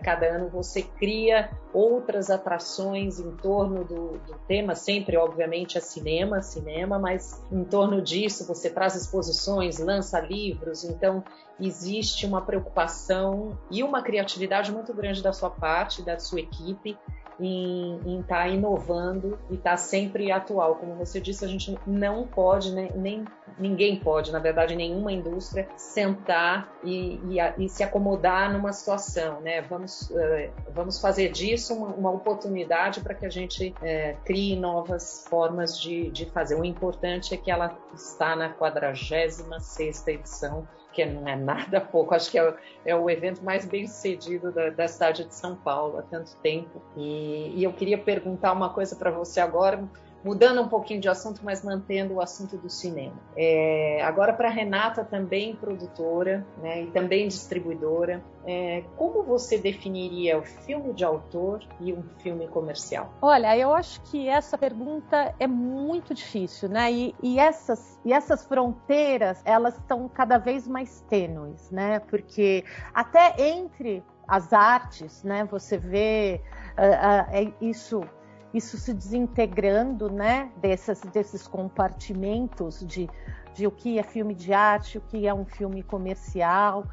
cada 0.03 0.27
ano 0.27 0.49
você 0.49 0.83
cria 0.83 1.51
outras 1.73 2.31
atrações 2.31 3.21
em 3.21 3.31
torno 3.37 3.85
do, 3.85 4.19
do, 4.19 4.39
tema, 4.49 4.75
sempre, 4.75 5.17
obviamente, 5.17 5.79
é 5.79 5.81
cinema, 5.81 6.43
cinema, 6.43 6.99
mas 6.99 7.45
em 7.53 7.63
torno 7.65 8.03
disso 8.03 8.47
você 8.47 8.71
traz 8.71 8.97
exposições, 8.97 9.79
lança 9.79 10.19
livros, 10.19 10.85
então 10.85 11.23
existe 11.61 12.27
uma 12.27 12.41
preocupação 12.43 13.59
e 13.71 13.83
uma 13.83 14.03
criatividade 14.03 14.73
muito 14.73 14.93
grande 14.95 15.23
da 15.23 15.33
sua 15.33 15.51
parte, 15.51 16.03
da 16.03 16.19
sua 16.19 16.41
equipe, 16.41 16.97
em 17.41 18.21
estar 18.21 18.45
tá 18.45 18.49
inovando 18.49 19.39
e 19.51 19.55
estar 19.55 19.71
tá 19.73 19.77
sempre 19.77 20.31
atual. 20.31 20.77
Como 20.77 20.95
você 20.95 21.21
disse, 21.21 21.45
a 21.45 21.49
gente 21.49 21.79
não 21.87 22.27
pode, 22.27 22.73
né, 22.73 22.91
nem 22.95 23.25
ninguém 23.59 23.97
pode, 23.97 24.31
na 24.31 24.39
verdade, 24.39 24.75
nenhuma 24.77 25.13
indústria 25.13 25.69
sentar 25.77 26.73
e, 26.83 27.21
e, 27.29 27.65
e 27.65 27.69
se 27.69 27.83
acomodar 27.83 28.53
numa 28.53 28.73
situação, 28.73 29.41
né? 29.41 29.61
Vamos, 29.63 30.11
uh, 30.11 30.51
vamos 30.73 31.01
fazer 31.01 31.31
disso 31.31 31.75
uma, 31.75 31.89
uma 31.89 32.11
oportunidade 32.11 33.01
para 33.01 33.15
que 33.15 33.27
a 33.27 33.31
gente 33.31 33.71
uh, 33.71 34.17
crie 34.25 34.57
novas 34.57 35.27
formas 35.29 35.79
de, 35.81 36.11
de 36.11 36.27
fazer. 36.27 36.55
O 36.55 36.65
importante 36.65 37.35
é 37.35 37.37
que 37.37 37.51
ela 37.51 37.77
está 37.95 38.37
na 38.37 38.51
46 38.51 39.47
sexta 39.61 40.13
edição 40.13 40.67
que 40.93 41.05
não 41.05 41.29
é 41.29 41.37
nada 41.37 41.81
pouco, 41.81 42.15
acho 42.15 42.31
que 42.31 42.39
é, 42.39 42.55
é 42.85 42.97
o 42.97 43.09
evento 43.09 43.45
mais 43.45 43.65
bem 43.65 43.87
sucedido 43.87 44.51
da, 44.51 44.71
da, 44.71 44.89
cidade 44.89 45.25
de 45.25 45.35
São 45.35 45.55
Paulo 45.55 45.99
há 45.99 46.03
tanto 46.03 46.35
tempo. 46.37 46.83
E, 46.97 47.53
e 47.55 47.65
eu 47.65 47.73
queria 47.73 47.99
perguntar 47.99 48.53
uma 48.53 48.71
coisa 48.71 48.97
para 48.97 49.11
você 49.11 49.41
agora, 49.41 49.83
mudando 50.29 50.61
um 50.61 50.69
pouquinho 50.69 51.01
de 51.01 51.09
assunto, 51.09 51.41
mas 51.43 51.65
mantendo 51.65 52.15
o 52.15 52.21
assunto 52.21 52.59
do 52.59 52.69
cinema. 52.69 53.17
É, 53.35 54.03
agora 54.03 54.35
para 54.35 54.51
Renata, 54.51 55.03
também 55.03 55.57
produtora 55.57 56.47
né, 56.61 56.83
e 56.83 56.87
também 56.89 57.27
distribuidora, 57.27 58.23
é, 58.45 58.85
como 58.95 59.23
você 59.23 59.57
definiria 59.57 60.37
o 60.37 60.43
filme 60.43 60.93
de 60.93 61.03
autor 61.03 61.65
e 61.81 61.95
um 61.95 62.03
filme 62.19 62.47
comercial? 62.47 63.11
Olha, 63.23 63.57
eu 63.57 63.73
acho 63.73 64.03
que 64.03 64.29
essa 64.29 64.59
pergunta 64.59 65.35
é 65.41 65.47
muito 65.47 66.13
difícil, 66.13 66.69
né? 66.69 66.93
E, 66.93 67.15
e 67.23 67.39
essas, 67.39 67.99
e 68.05 68.13
essas 68.13 68.45
fronteiras, 68.45 69.41
elas 69.47 69.79
estão 69.79 70.09
cada 70.11 70.37
vez 70.37 70.69
mais 70.69 71.01
tênues, 71.09 71.71
né? 71.71 72.01
Porque 72.01 72.65
até 72.93 73.35
entre 73.39 74.05
as 74.27 74.53
artes, 74.53 75.25
né? 75.25 75.45
Você 75.51 75.79
vê 75.79 76.43
uh, 76.77 77.49
uh, 77.49 77.55
isso 77.63 78.03
isso 78.53 78.77
se 78.77 78.95
desintegrando, 78.95 80.11
né, 80.11 80.51
desses, 80.57 81.01
desses 81.01 81.47
compartimentos 81.47 82.81
de, 82.87 83.09
de 83.55 83.67
o 83.67 83.71
que 83.71 83.99
é 83.99 84.03
filme 84.03 84.35
de 84.35 84.53
arte, 84.53 84.99
o 84.99 85.01
que 85.01 85.27
é 85.27 85.35
um 85.35 85.45
filme 85.45 85.83
comercial, 85.83 86.85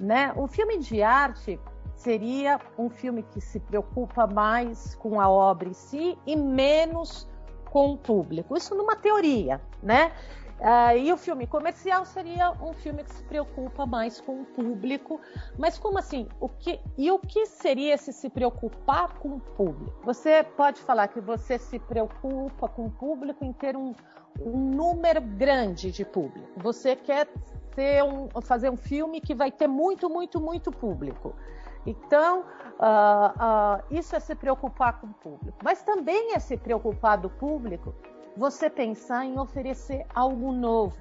né? 0.00 0.32
O 0.36 0.46
filme 0.46 0.78
de 0.78 1.02
arte 1.02 1.58
seria 1.94 2.60
um 2.76 2.90
filme 2.90 3.22
que 3.22 3.40
se 3.40 3.58
preocupa 3.58 4.26
mais 4.26 4.94
com 4.96 5.20
a 5.20 5.28
obra 5.28 5.68
em 5.68 5.72
si 5.72 6.18
e 6.26 6.36
menos 6.36 7.28
com 7.70 7.92
o 7.92 7.96
público. 7.96 8.56
Isso 8.56 8.74
numa 8.74 8.96
teoria, 8.96 9.60
né? 9.82 10.12
Uh, 10.58 10.96
e 10.96 11.12
o 11.12 11.18
filme 11.18 11.46
comercial 11.46 12.06
seria 12.06 12.50
um 12.52 12.72
filme 12.72 13.04
que 13.04 13.12
se 13.12 13.22
preocupa 13.24 13.84
mais 13.84 14.20
com 14.20 14.40
o 14.40 14.44
público. 14.44 15.20
Mas 15.58 15.78
como 15.78 15.98
assim? 15.98 16.26
O 16.40 16.48
que, 16.48 16.80
e 16.96 17.10
o 17.10 17.18
que 17.18 17.44
seria 17.44 17.98
se 17.98 18.12
se 18.12 18.30
preocupar 18.30 19.18
com 19.18 19.36
o 19.36 19.40
público? 19.40 20.00
Você 20.02 20.42
pode 20.42 20.80
falar 20.80 21.08
que 21.08 21.20
você 21.20 21.58
se 21.58 21.78
preocupa 21.78 22.68
com 22.68 22.86
o 22.86 22.90
público 22.90 23.44
em 23.44 23.52
ter 23.52 23.76
um, 23.76 23.94
um 24.40 24.58
número 24.70 25.20
grande 25.20 25.90
de 25.90 26.06
público. 26.06 26.48
Você 26.56 26.96
quer 26.96 27.28
um, 28.02 28.40
fazer 28.40 28.70
um 28.70 28.76
filme 28.78 29.20
que 29.20 29.34
vai 29.34 29.52
ter 29.52 29.66
muito, 29.66 30.08
muito, 30.08 30.40
muito 30.40 30.70
público. 30.70 31.34
Então, 31.84 32.40
uh, 32.40 33.84
uh, 33.84 33.84
isso 33.90 34.16
é 34.16 34.20
se 34.20 34.34
preocupar 34.34 35.00
com 35.00 35.08
o 35.08 35.14
público. 35.14 35.58
Mas 35.62 35.82
também 35.82 36.32
é 36.34 36.38
se 36.38 36.56
preocupar 36.56 37.18
do 37.18 37.28
público 37.28 37.94
você 38.36 38.68
pensar 38.68 39.24
em 39.24 39.38
oferecer 39.38 40.06
algo 40.14 40.52
novo, 40.52 40.98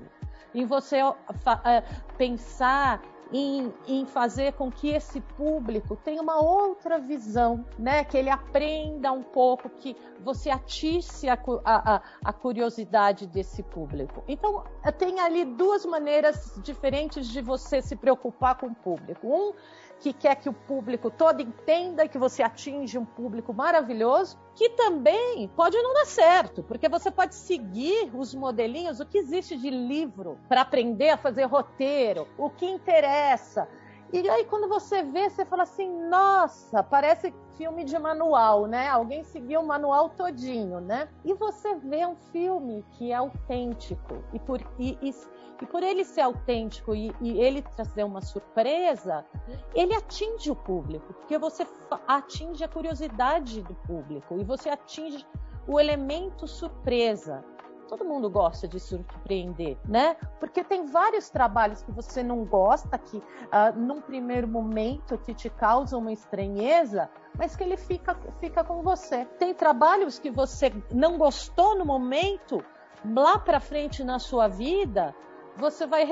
em 0.54 0.66
você 0.66 0.98
eh, 0.98 1.84
pensar 2.18 3.02
em, 3.32 3.74
em, 3.88 4.06
fazer 4.06 4.54
com 4.54 4.72
que 4.72 4.90
esse 4.90 5.20
público 5.20 5.96
tenha 5.96 6.22
uma 6.22 6.40
outra 6.40 7.00
visão, 7.00 7.66
né? 7.78 8.04
Que 8.04 8.18
ele 8.18 8.30
aprenda 8.30 9.12
um 9.12 9.24
pouco, 9.24 9.70
que 9.70 9.96
você 10.22 10.50
atisse 10.50 11.28
a, 11.28 11.38
a, 11.66 12.02
a 12.24 12.34
curiosidade 12.34 13.26
desse 13.28 13.64
público. 13.64 14.24
Então, 14.28 14.64
tem 14.98 15.20
ali 15.20 15.44
duas 15.44 15.86
maneiras 15.86 16.60
diferentes 16.64 17.28
de 17.28 17.42
você 17.42 17.82
se 17.82 17.96
preocupar 17.96 18.56
com 18.56 18.68
o 18.68 18.76
público. 18.76 19.28
Um 19.28 19.54
que 20.00 20.14
quer 20.14 20.36
que 20.36 20.50
o 20.50 20.54
público 20.54 21.10
todo 21.10 21.42
entenda 21.42 22.08
que 22.08 22.18
você 22.18 22.44
atinge 22.44 22.98
um 22.98 23.06
público 23.06 23.54
maravilhoso, 23.54 24.38
que 24.56 24.70
também 24.70 25.48
pode 25.56 25.78
não 25.82 25.94
dar 25.94 26.06
certo, 26.06 26.64
porque 26.64 26.88
você 26.88 27.10
pode 27.10 27.36
seguir 27.36 28.12
os 28.14 28.34
modelinhos, 28.36 29.00
o 29.00 29.06
que 29.06 29.18
existe 29.18 29.58
de 29.58 29.70
livro 29.70 30.38
para 30.48 30.62
aprender 30.62 31.10
a 31.10 31.18
fazer 31.18 31.46
roteiro, 31.46 32.28
o 32.38 32.50
que 32.50 32.66
interessa. 32.66 33.68
E 34.14 34.30
aí, 34.30 34.46
quando 34.46 34.70
você 34.70 35.04
vê, 35.04 35.30
você 35.30 35.44
fala 35.44 35.64
assim: 35.64 35.90
nossa, 36.08 36.84
parece 36.84 37.34
filme 37.58 37.84
de 37.84 37.98
manual, 37.98 38.66
né? 38.66 38.88
Alguém 38.88 39.24
seguiu 39.24 39.62
o 39.62 39.68
manual 39.68 40.10
todinho, 40.10 40.80
né? 40.80 41.10
E 41.24 41.34
você 41.34 41.76
vê 41.76 42.06
um 42.06 42.16
filme 42.32 42.86
que 42.92 43.12
é 43.12 43.16
autêntico. 43.16 44.24
E 44.32 44.40
por, 44.40 44.62
e, 44.78 44.98
e, 45.02 45.14
e 45.62 45.66
por 45.66 45.84
ele 45.84 46.04
ser 46.04 46.22
autêntico 46.22 46.94
e, 46.96 47.14
e, 47.22 47.40
ele 47.40 47.62
trazer 47.62 48.04
uma 48.04 48.22
surpresa, 48.22 49.26
ele 49.74 49.94
atinge 49.94 50.52
o 50.52 50.56
público, 50.56 51.14
porque 51.14 51.38
você 51.38 51.66
atinge 52.08 52.64
a 52.64 52.68
curiosidade 52.68 53.62
do 53.62 53.74
público 53.76 54.38
e 54.38 54.44
você 54.44 54.70
atinge 54.70 55.26
o 55.68 55.80
elemento 55.80 56.48
surpresa. 56.48 57.44
Todo 57.88 58.04
mundo 58.04 58.30
gosta 58.32 58.68
de 58.68 58.80
surpreender, 58.80 59.78
né? 59.88 60.16
Porque 60.40 60.64
tem 60.64 60.88
vários 60.88 61.30
trabalhos 61.30 61.84
que 61.84 61.92
você 61.92 62.24
não 62.24 62.44
gosta, 62.44 62.98
que 62.98 63.18
uh, 63.18 63.78
num 63.78 64.02
primeiro 64.02 64.48
momento 64.48 65.18
que 65.20 65.36
te 65.36 65.52
causam 65.52 66.00
uma 66.00 66.12
estranheza, 66.12 67.08
mas 67.38 67.56
que 67.56 67.64
ele 67.64 67.78
fica, 67.78 68.18
fica 68.40 68.64
com 68.64 68.82
você. 68.82 69.26
Tem 69.38 69.54
trabalhos 69.54 70.18
que 70.18 70.32
você 70.32 70.74
não 70.92 71.18
gostou 71.18 71.78
no 71.78 71.86
momento, 71.86 72.64
lá 73.06 73.38
para 73.38 73.60
frente 73.60 74.04
na 74.04 74.18
sua 74.18 74.48
vida, 74.48 75.14
você 75.58 75.86
vai 75.86 76.06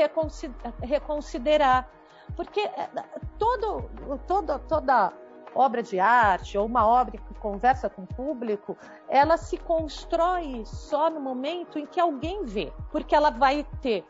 reconsiderar. 0.81 1.89
Porque 2.35 2.61
é, 2.61 2.89
todo, 3.37 3.89
todo, 4.27 4.59
toda 4.59 5.13
obra 5.55 5.83
de 5.83 5.99
arte 5.99 6.57
ou 6.57 6.65
uma 6.65 6.85
obra 6.85 7.17
que 7.17 7.33
conversa 7.35 7.89
com 7.89 8.03
o 8.03 8.07
público, 8.07 8.77
ela 9.07 9.37
se 9.37 9.57
constrói 9.57 10.63
só 10.65 11.09
no 11.09 11.19
momento 11.19 11.77
em 11.77 11.85
que 11.85 11.99
alguém 11.99 12.43
vê, 12.45 12.71
porque 12.91 13.13
ela 13.13 13.29
vai 13.29 13.65
ter 13.81 14.05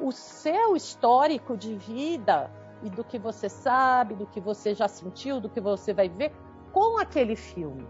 o 0.00 0.10
seu 0.10 0.74
histórico 0.76 1.56
de 1.56 1.74
vida 1.74 2.50
e 2.82 2.90
do 2.90 3.04
que 3.04 3.18
você 3.18 3.48
sabe, 3.48 4.14
do 4.14 4.26
que 4.26 4.40
você 4.40 4.74
já 4.74 4.88
sentiu, 4.88 5.40
do 5.40 5.48
que 5.48 5.60
você 5.60 5.92
vai 5.92 6.08
ver, 6.08 6.32
com 6.72 6.98
aquele 6.98 7.36
filme. 7.36 7.86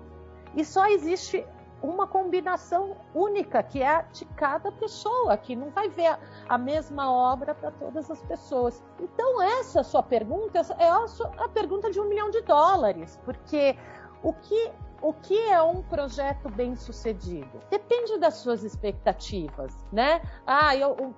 E 0.57 0.65
só 0.65 0.87
existe 0.87 1.47
uma 1.83 2.07
combinação 2.07 2.97
única, 3.15 3.63
que 3.63 3.83
é 3.83 3.89
a 3.89 4.03
de 4.03 4.25
cada 4.25 4.71
pessoa, 4.73 5.37
que 5.37 5.55
não 5.55 5.71
vai 5.71 5.89
ver 5.89 6.19
a 6.49 6.59
mesma 6.59 7.11
obra 7.11 7.55
para 7.55 7.71
todas 7.71 8.11
as 8.11 8.21
pessoas. 8.23 8.83
Então, 9.01 9.41
essa 9.41 9.83
sua 9.83 10.03
pergunta 10.03 10.61
é 10.79 10.89
a, 10.89 11.07
sua, 11.07 11.31
a 11.39 11.49
pergunta 11.49 11.91
de 11.91 12.01
um 12.01 12.09
milhão 12.09 12.31
de 12.31 12.41
dólares, 12.43 13.19
porque 13.25 13.77
o 14.23 14.33
que 14.33 14.73
o 15.01 15.13
que 15.13 15.39
é 15.39 15.63
um 15.63 15.81
projeto 15.81 16.49
bem 16.49 16.75
sucedido? 16.75 17.61
Depende 17.71 18.19
das 18.19 18.35
suas 18.35 18.65
expectativas, 18.65 19.73
né? 19.93 20.21
Ah, 20.45 20.71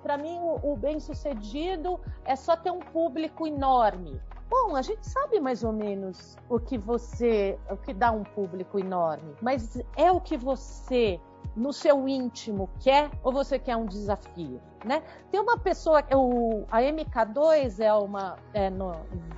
para 0.03 0.17
mim 0.19 0.37
o, 0.39 0.73
o 0.73 0.77
bem 0.77 0.99
sucedido 0.99 1.99
é 2.23 2.35
só 2.35 2.55
ter 2.55 2.69
um 2.69 2.79
público 2.79 3.47
enorme. 3.47 4.21
Bom, 4.51 4.75
a 4.75 4.81
gente 4.81 5.07
sabe 5.07 5.39
mais 5.39 5.63
ou 5.63 5.71
menos 5.71 6.37
o 6.49 6.59
que 6.59 6.77
você, 6.77 7.57
o 7.69 7.77
que 7.77 7.93
dá 7.93 8.11
um 8.11 8.21
público 8.21 8.77
enorme, 8.77 9.33
mas 9.41 9.81
é 9.95 10.11
o 10.11 10.19
que 10.19 10.35
você 10.35 11.21
no 11.55 11.71
seu 11.71 12.05
íntimo 12.05 12.69
quer 12.81 13.09
ou 13.23 13.31
você 13.31 13.57
quer 13.57 13.77
um 13.77 13.85
desafio, 13.85 14.61
né? 14.83 15.03
Tem 15.31 15.39
uma 15.39 15.57
pessoa, 15.57 16.03
o, 16.13 16.65
a 16.69 16.81
MK2 16.81 17.79
é 17.79 17.93
uma 17.93 18.37
é 18.53 18.69
no, 18.69 18.91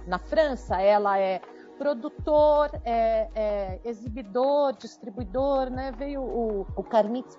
na 0.08 0.17
França, 0.17 0.82
ela 0.82 1.20
é 1.20 1.39
produtor, 1.83 2.69
é, 2.85 3.27
é, 3.35 3.79
exibidor, 3.83 4.71
distribuidor, 4.77 5.69
né? 5.69 5.91
Veio 5.91 6.21
o, 6.21 6.61
o 6.77 6.83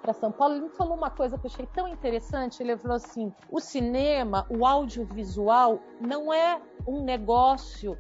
para 0.03 0.13
São 0.13 0.31
Paulo, 0.31 0.57
ele 0.57 0.65
me 0.65 0.69
falou 0.69 0.95
uma 0.95 1.09
coisa 1.09 1.39
que 1.39 1.47
eu 1.47 1.51
achei 1.51 1.67
tão 1.75 1.89
interessante. 1.89 2.63
Ele 2.63 2.77
falou 2.77 2.97
assim: 2.99 3.33
o 3.51 3.59
cinema, 3.59 4.45
o 4.51 4.67
audiovisual, 4.67 5.81
não 5.99 6.31
é 6.31 6.61
um 6.87 7.03
negócio 7.03 7.97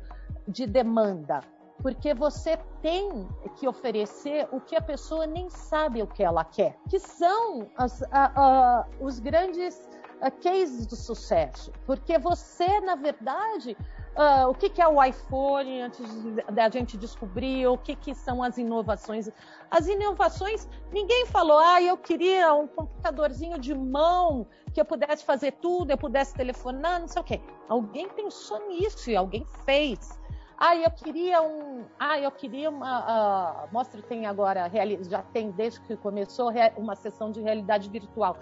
de 0.46 0.66
demanda, 0.66 1.40
porque 1.80 2.12
você 2.12 2.58
tem 2.82 3.26
que 3.56 3.66
oferecer 3.66 4.46
o 4.52 4.60
que 4.60 4.76
a 4.76 4.82
pessoa 4.82 5.26
nem 5.26 5.48
sabe 5.48 6.02
o 6.02 6.06
que 6.06 6.22
ela 6.22 6.44
quer, 6.44 6.76
que 6.90 6.98
são 6.98 7.70
as, 7.74 8.02
a, 8.12 8.32
a, 8.36 8.86
os 9.00 9.18
grandes 9.18 9.88
cases 10.42 10.86
do 10.86 10.96
sucesso, 10.96 11.72
porque 11.86 12.18
você, 12.18 12.80
na 12.80 12.94
verdade, 12.94 13.76
Uh, 14.16 14.48
o 14.48 14.54
que, 14.54 14.68
que, 14.68 14.80
é 14.80 14.86
o 14.86 15.02
iPhone 15.02 15.82
antes 15.82 16.06
da 16.52 16.68
gente 16.68 16.96
descobrir, 16.96 17.66
o 17.66 17.76
que, 17.76 17.96
que, 17.96 18.14
são 18.14 18.44
as 18.44 18.56
inovações. 18.56 19.28
As 19.68 19.88
inovações, 19.88 20.68
ninguém 20.92 21.26
falou, 21.26 21.58
ah, 21.58 21.82
eu 21.82 21.96
queria 21.96 22.54
um 22.54 22.68
computadorzinho 22.68 23.58
de 23.58 23.74
mão 23.74 24.46
que 24.72 24.80
eu 24.80 24.84
pudesse 24.84 25.24
fazer 25.24 25.52
tudo, 25.52 25.90
eu 25.90 25.98
pudesse 25.98 26.32
telefonar, 26.32 27.00
não 27.00 27.08
sei 27.08 27.22
o 27.22 27.24
quê. 27.24 27.40
Alguém 27.68 28.08
pensou 28.08 28.64
nisso 28.68 29.10
e 29.10 29.16
alguém 29.16 29.44
fez. 29.64 30.16
Ah, 30.66 30.74
eu 30.74 30.90
queria 30.90 31.42
um. 31.42 31.84
Ah, 31.98 32.18
eu 32.18 32.30
queria 32.30 32.70
uma. 32.70 33.64
Uh, 33.66 33.68
mostra 33.70 34.00
tem 34.00 34.24
agora, 34.24 34.70
já 35.02 35.20
tem 35.20 35.50
desde 35.50 35.78
que 35.80 35.94
começou 35.94 36.50
uma 36.78 36.96
sessão 36.96 37.30
de 37.30 37.38
realidade 37.42 37.90
virtual. 37.90 38.38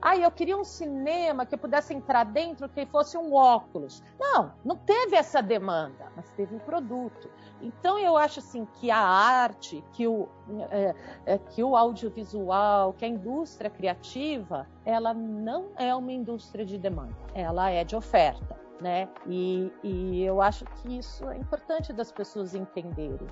Ah, 0.00 0.16
eu 0.16 0.30
queria 0.30 0.56
um 0.56 0.64
cinema 0.64 1.44
que 1.44 1.54
eu 1.54 1.58
pudesse 1.58 1.92
entrar 1.92 2.24
dentro 2.24 2.66
que 2.66 2.86
fosse 2.86 3.18
um 3.18 3.34
óculos. 3.34 4.02
Não, 4.18 4.54
não 4.64 4.74
teve 4.74 5.16
essa 5.16 5.42
demanda, 5.42 6.10
mas 6.16 6.30
teve 6.30 6.54
um 6.54 6.60
produto. 6.60 7.28
Então 7.60 7.98
eu 7.98 8.16
acho 8.16 8.38
assim 8.38 8.66
que 8.80 8.90
a 8.90 8.98
arte, 8.98 9.84
que 9.92 10.08
o, 10.08 10.30
é, 10.70 10.94
é, 11.26 11.36
que 11.36 11.62
o 11.62 11.76
audiovisual, 11.76 12.94
que 12.94 13.04
a 13.04 13.08
indústria 13.08 13.68
criativa, 13.68 14.66
ela 14.82 15.12
não 15.12 15.66
é 15.76 15.94
uma 15.94 16.12
indústria 16.12 16.64
de 16.64 16.78
demanda, 16.78 17.14
ela 17.34 17.68
é 17.68 17.84
de 17.84 17.94
oferta 17.94 18.65
né? 18.80 19.08
E, 19.26 19.72
e 19.82 20.22
eu 20.22 20.40
acho 20.40 20.64
que 20.64 20.98
isso 20.98 21.28
é 21.28 21.36
importante 21.36 21.92
das 21.92 22.12
pessoas 22.12 22.54
entenderem. 22.54 23.26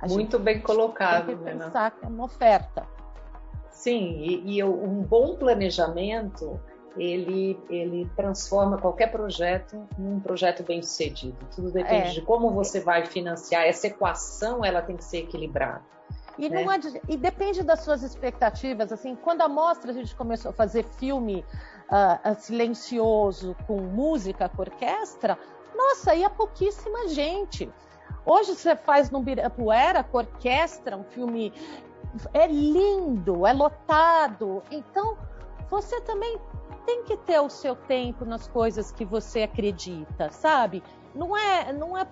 A 0.00 0.06
Muito 0.06 0.38
bem 0.38 0.60
colocado, 0.60 1.26
tem 1.26 1.36
que 1.36 1.44
pensar 1.44 1.90
que 1.90 2.04
é 2.04 2.08
uma 2.08 2.24
oferta. 2.24 2.86
Sim, 3.70 4.20
e, 4.20 4.56
e 4.56 4.64
um 4.64 5.02
bom 5.02 5.36
planejamento 5.36 6.60
ele, 6.96 7.58
ele 7.68 8.10
transforma 8.16 8.78
qualquer 8.78 9.10
projeto 9.10 9.86
num 9.96 10.20
projeto 10.20 10.62
bem 10.62 10.82
sucedido. 10.82 11.36
Tudo 11.54 11.70
depende 11.70 12.08
é. 12.08 12.12
de 12.12 12.22
como 12.22 12.50
você 12.50 12.80
vai 12.80 13.06
financiar. 13.06 13.64
Essa 13.64 13.86
equação 13.86 14.64
ela 14.64 14.82
tem 14.82 14.96
que 14.96 15.04
ser 15.04 15.18
equilibrada. 15.18 15.82
E, 16.38 16.48
né? 16.48 16.64
e 17.08 17.16
depende 17.16 17.62
das 17.64 17.80
suas 17.80 18.02
expectativas. 18.02 18.92
Assim, 18.92 19.16
quando 19.16 19.42
a 19.42 19.48
mostra 19.48 19.90
a 19.90 19.94
gente 19.94 20.14
começou 20.14 20.50
a 20.50 20.54
fazer 20.54 20.84
filme 20.84 21.44
uh, 21.88 22.40
silencioso 22.40 23.56
com 23.66 23.80
música, 23.80 24.48
com 24.48 24.62
orquestra, 24.62 25.38
nossa, 25.74 26.14
ia 26.14 26.28
pouquíssima 26.28 27.08
gente. 27.08 27.70
Hoje 28.24 28.54
você 28.54 28.76
faz 28.76 29.10
no 29.10 29.20
Birapuera 29.20 30.02
com 30.02 30.18
orquestra, 30.18 30.96
um 30.96 31.04
filme 31.04 31.52
é 32.34 32.46
lindo, 32.46 33.46
é 33.46 33.52
lotado. 33.52 34.62
Então, 34.70 35.16
você 35.70 36.00
também 36.00 36.38
tem 36.84 37.04
que 37.04 37.16
ter 37.18 37.38
o 37.40 37.48
seu 37.48 37.76
tempo 37.76 38.24
nas 38.24 38.48
coisas 38.48 38.90
que 38.90 39.04
você 39.04 39.42
acredita, 39.42 40.30
sabe? 40.30 40.82
Não 41.14 41.36
é, 41.36 41.72
não 41.72 41.96
é, 41.96 42.06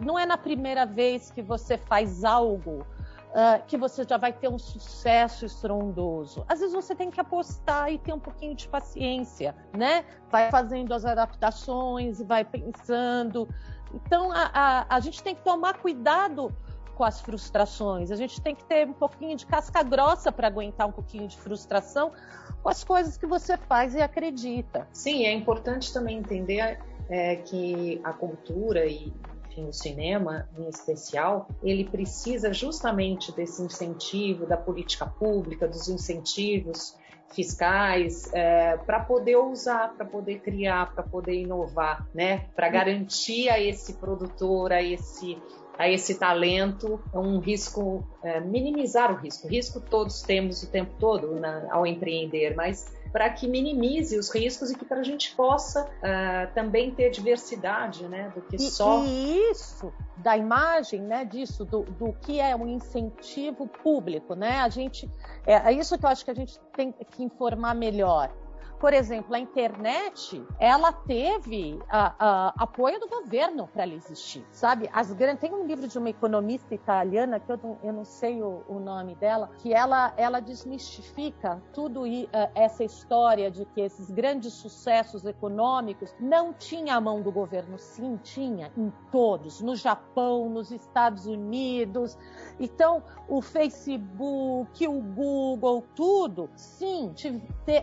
não 0.00 0.18
é 0.18 0.26
na 0.26 0.36
primeira 0.36 0.84
vez 0.84 1.30
que 1.30 1.42
você 1.42 1.78
faz 1.78 2.24
algo 2.24 2.86
uh, 3.28 3.64
que 3.66 3.76
você 3.76 4.04
já 4.08 4.16
vai 4.16 4.32
ter 4.32 4.48
um 4.48 4.58
sucesso 4.58 5.44
estrondoso. 5.44 6.44
Às 6.48 6.60
vezes 6.60 6.74
você 6.74 6.94
tem 6.94 7.10
que 7.10 7.20
apostar 7.20 7.92
e 7.92 7.98
ter 7.98 8.12
um 8.12 8.20
pouquinho 8.20 8.54
de 8.54 8.68
paciência, 8.68 9.54
né? 9.76 10.04
Vai 10.30 10.50
fazendo 10.50 10.92
as 10.92 11.04
adaptações, 11.04 12.20
vai 12.22 12.44
pensando. 12.44 13.48
Então 13.94 14.30
a, 14.32 14.50
a, 14.52 14.96
a 14.96 15.00
gente 15.00 15.22
tem 15.22 15.34
que 15.34 15.42
tomar 15.42 15.78
cuidado 15.78 16.54
com 16.94 17.04
as 17.04 17.20
frustrações. 17.20 18.10
A 18.10 18.16
gente 18.16 18.40
tem 18.40 18.54
que 18.56 18.64
ter 18.64 18.86
um 18.86 18.92
pouquinho 18.92 19.36
de 19.36 19.46
casca 19.46 19.82
grossa 19.84 20.32
para 20.32 20.48
aguentar 20.48 20.88
um 20.88 20.92
pouquinho 20.92 21.28
de 21.28 21.36
frustração 21.38 22.12
com 22.60 22.68
as 22.68 22.82
coisas 22.82 23.16
que 23.16 23.24
você 23.24 23.56
faz 23.56 23.94
e 23.94 24.02
acredita. 24.02 24.88
Sim, 24.92 25.24
é 25.24 25.32
importante 25.32 25.92
também 25.92 26.18
entender 26.18 26.80
é, 27.08 27.36
que 27.36 28.00
a 28.02 28.12
cultura 28.12 28.84
e 28.84 29.12
enfim, 29.58 29.68
o 29.68 29.72
cinema 29.72 30.48
em 30.56 30.68
especial, 30.68 31.48
ele 31.62 31.84
precisa 31.84 32.52
justamente 32.52 33.32
desse 33.32 33.62
incentivo 33.62 34.46
da 34.46 34.56
política 34.56 35.06
pública, 35.06 35.66
dos 35.66 35.88
incentivos 35.88 36.96
fiscais 37.30 38.32
é, 38.32 38.76
para 38.78 39.00
poder 39.00 39.36
usar, 39.36 39.94
para 39.94 40.06
poder 40.06 40.40
criar, 40.40 40.94
para 40.94 41.02
poder 41.02 41.34
inovar, 41.34 42.06
né? 42.14 42.46
Para 42.56 42.68
garantir 42.70 43.50
a 43.50 43.60
esse 43.60 43.94
produtor, 43.94 44.72
a 44.72 44.82
esse 44.82 45.36
a 45.78 45.88
esse 45.88 46.18
talento 46.18 47.00
um 47.14 47.38
risco, 47.38 48.04
é, 48.24 48.40
minimizar 48.40 49.12
o 49.12 49.14
risco. 49.14 49.46
O 49.46 49.50
risco 49.50 49.80
todos 49.80 50.22
temos 50.22 50.60
o 50.64 50.66
tempo 50.68 50.90
todo 50.98 51.36
na, 51.36 51.68
ao 51.72 51.86
empreender, 51.86 52.56
mas 52.56 52.92
para 53.18 53.30
que 53.30 53.48
minimize 53.48 54.16
os 54.16 54.32
riscos 54.32 54.70
e 54.70 54.78
que 54.78 54.84
para 54.84 55.00
a 55.00 55.02
gente 55.02 55.34
possa 55.34 55.82
uh, 55.82 56.54
também 56.54 56.94
ter 56.94 57.10
diversidade, 57.10 58.06
né, 58.06 58.30
do 58.32 58.42
que 58.42 58.54
e, 58.54 58.60
só 58.60 59.04
e 59.04 59.50
isso 59.50 59.92
da 60.18 60.36
imagem, 60.36 61.00
né, 61.00 61.24
disso 61.24 61.64
do, 61.64 61.82
do 61.82 62.12
que 62.12 62.38
é 62.38 62.54
um 62.54 62.68
incentivo 62.68 63.66
público, 63.66 64.36
né? 64.36 64.60
A 64.60 64.68
gente 64.68 65.10
é, 65.44 65.54
é 65.54 65.72
isso 65.72 65.98
que 65.98 66.04
eu 66.04 66.08
acho 66.10 66.24
que 66.24 66.30
a 66.30 66.34
gente 66.34 66.60
tem 66.76 66.92
que 66.92 67.24
informar 67.24 67.74
melhor 67.74 68.30
por 68.78 68.92
exemplo, 68.92 69.34
a 69.34 69.38
internet, 69.38 70.44
ela 70.58 70.92
teve 70.92 71.80
a, 71.88 72.14
a, 72.18 72.54
apoio 72.56 73.00
do 73.00 73.08
governo 73.08 73.66
para 73.66 73.82
ela 73.82 73.94
existir, 73.94 74.44
sabe? 74.52 74.88
As 74.92 75.12
grandes, 75.12 75.40
tem 75.40 75.52
um 75.52 75.66
livro 75.66 75.88
de 75.88 75.98
uma 75.98 76.08
economista 76.08 76.74
italiana 76.74 77.40
que 77.40 77.50
eu 77.50 77.58
não, 77.62 77.78
eu 77.82 77.92
não 77.92 78.04
sei 78.04 78.40
o, 78.42 78.62
o, 78.68 78.78
nome 78.78 79.14
dela, 79.16 79.50
que 79.58 79.74
ela, 79.74 80.12
ela 80.16 80.40
desmistifica 80.40 81.60
tudo 81.72 82.06
e, 82.06 82.24
uh, 82.26 82.50
essa 82.54 82.84
história 82.84 83.50
de 83.50 83.64
que 83.64 83.80
esses 83.80 84.10
grandes 84.10 84.52
sucessos 84.52 85.24
econômicos 85.24 86.14
não 86.20 86.52
tinha 86.52 86.94
a 86.94 87.00
mão 87.00 87.20
do 87.20 87.32
governo, 87.32 87.78
sim, 87.78 88.18
tinha 88.22 88.70
em 88.76 88.92
todos, 89.10 89.60
no 89.60 89.74
Japão, 89.74 90.48
nos 90.48 90.70
Estados 90.70 91.26
Unidos. 91.26 92.16
Então, 92.60 93.02
o 93.28 93.42
Facebook, 93.42 94.86
o 94.86 95.00
Google, 95.00 95.84
tudo, 95.94 96.48
sim, 96.54 97.12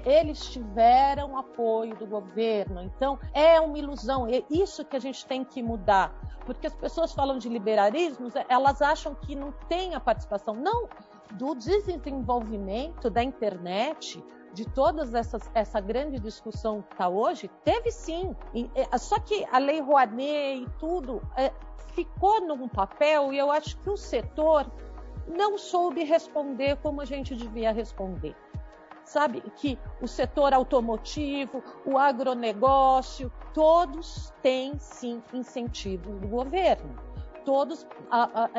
eles 0.05 0.49
tiveram 0.49 0.84
tiveram 0.85 1.35
apoio 1.35 1.95
do 1.95 2.05
governo. 2.05 2.81
Então, 2.83 3.17
é 3.33 3.59
uma 3.59 3.77
ilusão. 3.77 4.27
É 4.27 4.43
isso 4.49 4.85
que 4.85 4.95
a 4.95 4.99
gente 4.99 5.25
tem 5.25 5.43
que 5.43 5.63
mudar. 5.63 6.13
Porque 6.45 6.67
as 6.67 6.75
pessoas 6.75 7.11
falam 7.11 7.39
de 7.39 7.49
liberalismo, 7.49 8.27
elas 8.47 8.81
acham 8.81 9.15
que 9.15 9.35
não 9.35 9.51
tem 9.67 9.95
a 9.95 9.99
participação. 9.99 10.53
Não, 10.53 10.87
do 11.31 11.55
desenvolvimento 11.55 13.09
da 13.09 13.23
internet, 13.23 14.23
de 14.53 14.63
todas 14.63 15.11
essa 15.55 15.79
grande 15.79 16.19
discussão 16.19 16.83
que 16.83 16.93
está 16.93 17.09
hoje, 17.09 17.49
teve 17.63 17.91
sim. 17.91 18.35
É, 18.75 18.95
só 18.99 19.19
que 19.19 19.43
a 19.51 19.57
lei 19.57 19.81
Rouanet 19.81 20.61
e 20.61 20.69
tudo 20.79 21.19
é, 21.35 21.51
ficou 21.95 22.41
num 22.41 22.67
papel 22.67 23.33
e 23.33 23.39
eu 23.39 23.51
acho 23.51 23.75
que 23.79 23.89
o 23.89 23.97
setor 23.97 24.71
não 25.27 25.57
soube 25.57 26.03
responder 26.03 26.77
como 26.77 27.01
a 27.01 27.05
gente 27.05 27.35
devia 27.35 27.71
responder 27.71 28.35
sabe? 29.05 29.41
Que 29.55 29.79
o 30.01 30.07
setor 30.07 30.53
automotivo, 30.53 31.63
o 31.85 31.97
agronegócio, 31.97 33.31
todos 33.53 34.33
têm 34.41 34.77
sim 34.79 35.23
incentivo 35.33 36.11
do 36.19 36.27
governo. 36.27 36.93
todos 37.45 37.85
a, 38.09 38.23
a, 38.23 38.45
a, 38.45 38.49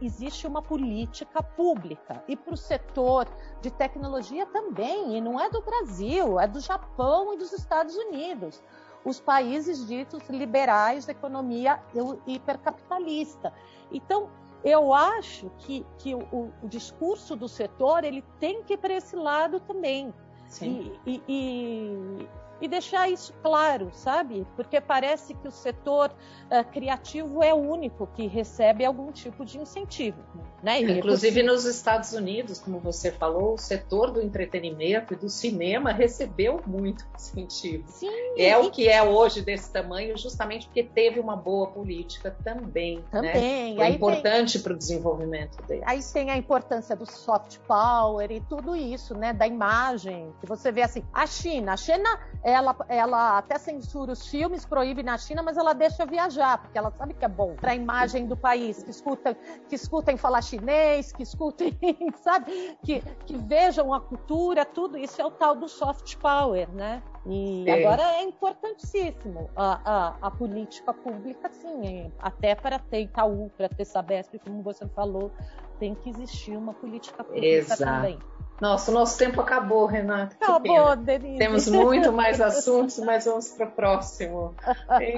existe 0.00 0.46
uma 0.46 0.62
política 0.62 1.42
pública 1.42 2.22
e 2.28 2.36
para 2.36 2.54
o 2.54 2.56
setor 2.56 3.26
de 3.60 3.72
tecnologia 3.72 4.46
também 4.46 5.16
e 5.16 5.20
não 5.20 5.38
é 5.38 5.50
do 5.50 5.60
Brasil 5.60 6.38
é 6.38 6.46
do 6.46 6.60
Japão 6.60 7.34
e 7.34 7.36
dos 7.36 7.52
Estados 7.52 7.96
Unidos 7.96 8.62
os 9.04 9.18
países 9.18 9.84
ditos 9.84 10.22
liberais 10.28 11.06
da 11.06 11.12
economia 11.12 11.82
hipercapitalista 12.24 13.52
então 13.90 14.30
eu 14.64 14.92
acho 14.92 15.50
que, 15.58 15.86
que 15.98 16.14
o, 16.14 16.52
o 16.62 16.68
discurso 16.68 17.34
do 17.34 17.48
setor 17.48 18.04
ele 18.04 18.22
tem 18.38 18.62
que 18.62 18.74
ir 18.74 18.78
para 18.78 18.94
esse 18.94 19.16
lado 19.16 19.60
também 19.60 20.12
Sim. 20.50 20.92
E, 21.06 21.22
e, 21.28 22.28
e 22.60 22.68
deixar 22.68 23.08
isso 23.08 23.32
claro, 23.42 23.90
sabe? 23.92 24.46
Porque 24.56 24.80
parece 24.80 25.34
que 25.34 25.48
o 25.48 25.50
setor 25.50 26.10
uh, 26.10 26.64
criativo 26.70 27.42
é 27.42 27.52
o 27.54 27.58
único 27.58 28.06
que 28.08 28.26
recebe 28.26 28.84
algum 28.84 29.10
tipo 29.10 29.44
de 29.44 29.58
incentivo. 29.58 30.18
Né? 30.62 30.80
Inclusive 30.80 31.42
nos 31.42 31.64
Estados 31.64 32.12
Unidos, 32.12 32.58
como 32.58 32.78
você 32.78 33.10
falou, 33.10 33.54
o 33.54 33.58
setor 33.58 34.10
do 34.10 34.20
entretenimento 34.20 35.14
e 35.14 35.16
do 35.16 35.30
cinema 35.30 35.90
recebeu 35.90 36.60
muito 36.66 37.06
incentivo. 37.14 37.84
Sim, 37.88 38.10
é 38.36 38.58
o 38.58 38.70
que 38.70 38.86
é 38.86 39.02
hoje 39.02 39.40
desse 39.40 39.72
tamanho, 39.72 40.18
justamente 40.18 40.66
porque 40.66 40.82
teve 40.82 41.18
uma 41.18 41.34
boa 41.34 41.68
política 41.68 42.36
também. 42.44 42.98
Né? 42.98 43.04
Também. 43.10 43.74
Né? 43.74 43.86
Foi 43.86 43.94
importante 43.94 44.58
para 44.58 44.74
o 44.74 44.76
desenvolvimento 44.76 45.62
dele. 45.66 45.82
Aí 45.86 46.00
tem 46.12 46.30
a 46.30 46.36
importância 46.36 46.94
do 46.94 47.10
soft 47.10 47.58
power 47.66 48.30
e 48.30 48.40
tudo 48.40 48.76
isso, 48.76 49.14
né? 49.14 49.32
Da 49.32 49.46
imagem. 49.46 50.30
Que 50.40 50.46
você 50.46 50.70
vê 50.70 50.82
assim, 50.82 51.02
a 51.12 51.26
China, 51.26 51.72
a 51.72 51.76
China 51.76 52.20
ela, 52.50 52.76
ela 52.88 53.38
até 53.38 53.58
censura 53.58 54.12
os 54.12 54.26
filmes, 54.26 54.64
proíbe 54.64 55.02
na 55.02 55.16
China, 55.16 55.42
mas 55.42 55.56
ela 55.56 55.72
deixa 55.72 56.04
viajar, 56.04 56.58
porque 56.58 56.78
ela 56.78 56.90
sabe 56.90 57.14
que 57.14 57.24
é 57.24 57.28
bom 57.28 57.54
para 57.54 57.72
a 57.72 57.74
imagem 57.74 58.26
do 58.26 58.36
país, 58.36 58.82
que 58.82 58.90
escutem, 58.90 59.36
que 59.68 59.74
escutem 59.74 60.16
falar 60.16 60.42
chinês, 60.42 61.12
que 61.12 61.22
escutem, 61.22 61.76
sabe, 62.22 62.76
que, 62.84 63.00
que 63.26 63.36
vejam 63.36 63.92
a 63.94 64.00
cultura, 64.00 64.64
tudo 64.64 64.98
isso 64.98 65.20
é 65.20 65.24
o 65.24 65.30
tal 65.30 65.54
do 65.54 65.68
soft 65.68 66.16
power, 66.16 66.68
né? 66.70 67.02
E 67.26 67.68
é. 67.68 67.84
agora 67.84 68.02
é 68.16 68.22
importantíssimo 68.22 69.50
a, 69.54 69.80
a, 69.84 70.16
a, 70.22 70.30
política 70.30 70.94
pública, 70.94 71.50
sim, 71.52 72.10
até 72.18 72.54
para 72.54 72.78
ter 72.78 73.02
Itaú, 73.02 73.50
para 73.56 73.68
ter 73.68 73.84
Sabesp, 73.84 74.38
como 74.38 74.62
você 74.62 74.86
falou, 74.88 75.30
tem 75.78 75.94
que 75.94 76.08
existir 76.08 76.56
uma 76.56 76.72
política 76.72 77.22
pública 77.22 77.46
Exato. 77.46 77.82
também. 77.82 78.18
Nossa, 78.60 78.90
o 78.90 78.94
nosso 78.94 79.16
tempo 79.16 79.40
acabou, 79.40 79.86
Renata. 79.86 80.36
Acabou, 80.38 80.94
Denise. 80.94 81.38
Temos 81.38 81.66
muito 81.68 82.12
mais 82.12 82.40
assuntos, 82.42 82.98
mas 82.98 83.24
vamos 83.24 83.48
para 83.48 83.66
o 83.66 83.70
próximo. 83.70 84.54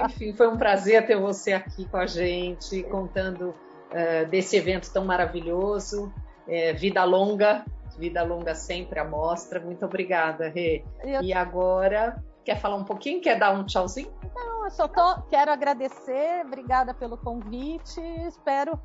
Enfim, 0.05 0.33
foi 0.33 0.47
um 0.47 0.57
prazer 0.57 1.05
ter 1.05 1.19
você 1.19 1.51
aqui 1.51 1.85
com 1.85 1.97
a 1.97 2.07
gente, 2.07 2.83
contando 2.83 3.49
uh, 3.49 4.25
desse 4.29 4.55
evento 4.55 4.91
tão 4.93 5.03
maravilhoso. 5.03 6.13
É, 6.47 6.73
vida 6.73 7.03
longa, 7.03 7.65
vida 7.97 8.23
longa 8.23 8.55
sempre 8.55 8.99
a 8.99 9.03
mostra. 9.03 9.59
Muito 9.59 9.85
obrigada, 9.85 10.47
Rê. 10.47 10.83
Eu... 11.03 11.21
E 11.21 11.33
agora, 11.33 12.15
quer 12.45 12.59
falar 12.59 12.75
um 12.75 12.85
pouquinho? 12.85 13.21
Quer 13.21 13.37
dar 13.37 13.51
um 13.51 13.65
tchauzinho? 13.65 14.11
Não, 14.33 14.63
eu 14.63 14.71
só 14.71 14.87
tô, 14.87 15.21
quero 15.23 15.51
agradecer, 15.51 16.45
obrigada 16.45 16.93
pelo 16.93 17.17
convite. 17.17 17.99
Espero 18.25 18.79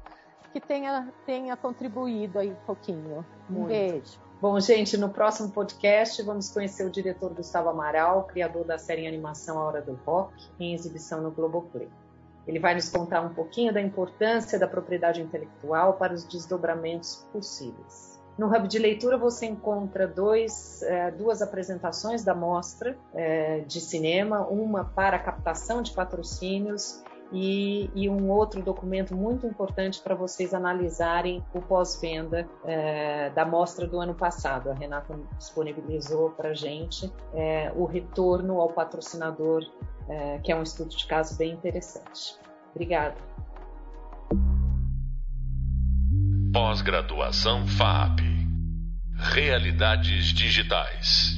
que 0.53 0.61
tenha, 0.61 1.13
tenha 1.25 1.57
contribuído 1.57 2.41
aí 2.41 2.51
um 2.51 2.67
pouquinho. 2.67 3.25
Um 3.49 3.55
muito. 3.55 3.69
beijo. 3.69 4.28
Bom, 4.41 4.61
gente, 4.61 4.97
no 4.97 5.09
próximo 5.09 5.51
podcast 5.51 6.23
vamos 6.23 6.49
conhecer 6.49 6.87
o 6.87 6.91
diretor 6.91 7.35
Gustavo 7.35 7.71
Amaral, 7.71 8.23
criador 8.23 8.65
da 8.65 8.79
série 8.79 9.03
em 9.03 9.09
animação 9.09 9.59
A 9.59 9.65
Hora 9.65 9.83
do 9.83 9.99
Rock, 10.07 10.33
em 10.61 10.75
exibição 10.75 11.21
no 11.21 11.33
Globoplay. 11.33 11.89
Ele 12.47 12.61
vai 12.61 12.73
nos 12.73 12.89
contar 12.89 13.21
um 13.21 13.35
pouquinho 13.35 13.75
da 13.75 13.81
importância 13.81 14.57
da 14.57 14.69
propriedade 14.69 15.21
intelectual 15.21 15.95
para 15.95 16.15
os 16.15 16.23
desdobramentos 16.23 17.27
possíveis. 17.33 18.17
No 18.39 18.47
Hub 18.47 18.69
de 18.69 18.79
Leitura 18.79 19.19
você 19.19 19.45
encontra 19.45 20.07
dois, 20.07 20.83
é, 20.85 21.11
duas 21.11 21.43
apresentações 21.43 22.23
da 22.23 22.33
mostra 22.33 22.97
é, 23.13 23.59
de 23.63 23.81
cinema, 23.81 24.47
uma 24.47 24.85
para 24.85 25.19
captação 25.19 25.83
de 25.83 25.91
patrocínios 25.91 27.03
e, 27.33 27.91
e, 27.95 28.09
um 28.09 28.31
outro 28.31 28.63
documento 28.63 29.15
muito 29.15 29.47
importante 29.47 30.01
para 30.01 30.15
vocês 30.15 30.55
analisarem 30.55 31.45
o 31.53 31.61
pós-venda 31.61 32.49
é, 32.65 33.31
da 33.31 33.45
mostra 33.45 33.87
do 33.87 34.01
ano 34.01 34.15
passado. 34.15 34.71
A 34.71 34.75
Renata 34.75 35.19
disponibilizou 35.37 36.31
para 36.31 36.51
a 36.51 36.55
gente 36.55 37.13
é, 37.35 37.73
o 37.77 37.85
retorno 37.85 38.61
ao 38.61 38.71
patrocinador, 38.71 39.63
é, 40.09 40.39
que 40.39 40.51
é 40.51 40.57
um 40.57 40.63
estudo 40.63 40.91
de 40.91 41.07
caso 41.07 41.37
bem 41.37 41.53
interessante. 41.53 42.37
Obrigada. 42.75 43.17
Pós-graduação 46.53 47.67
FAP 47.67 48.21
Realidades 49.15 50.27
Digitais. 50.33 51.38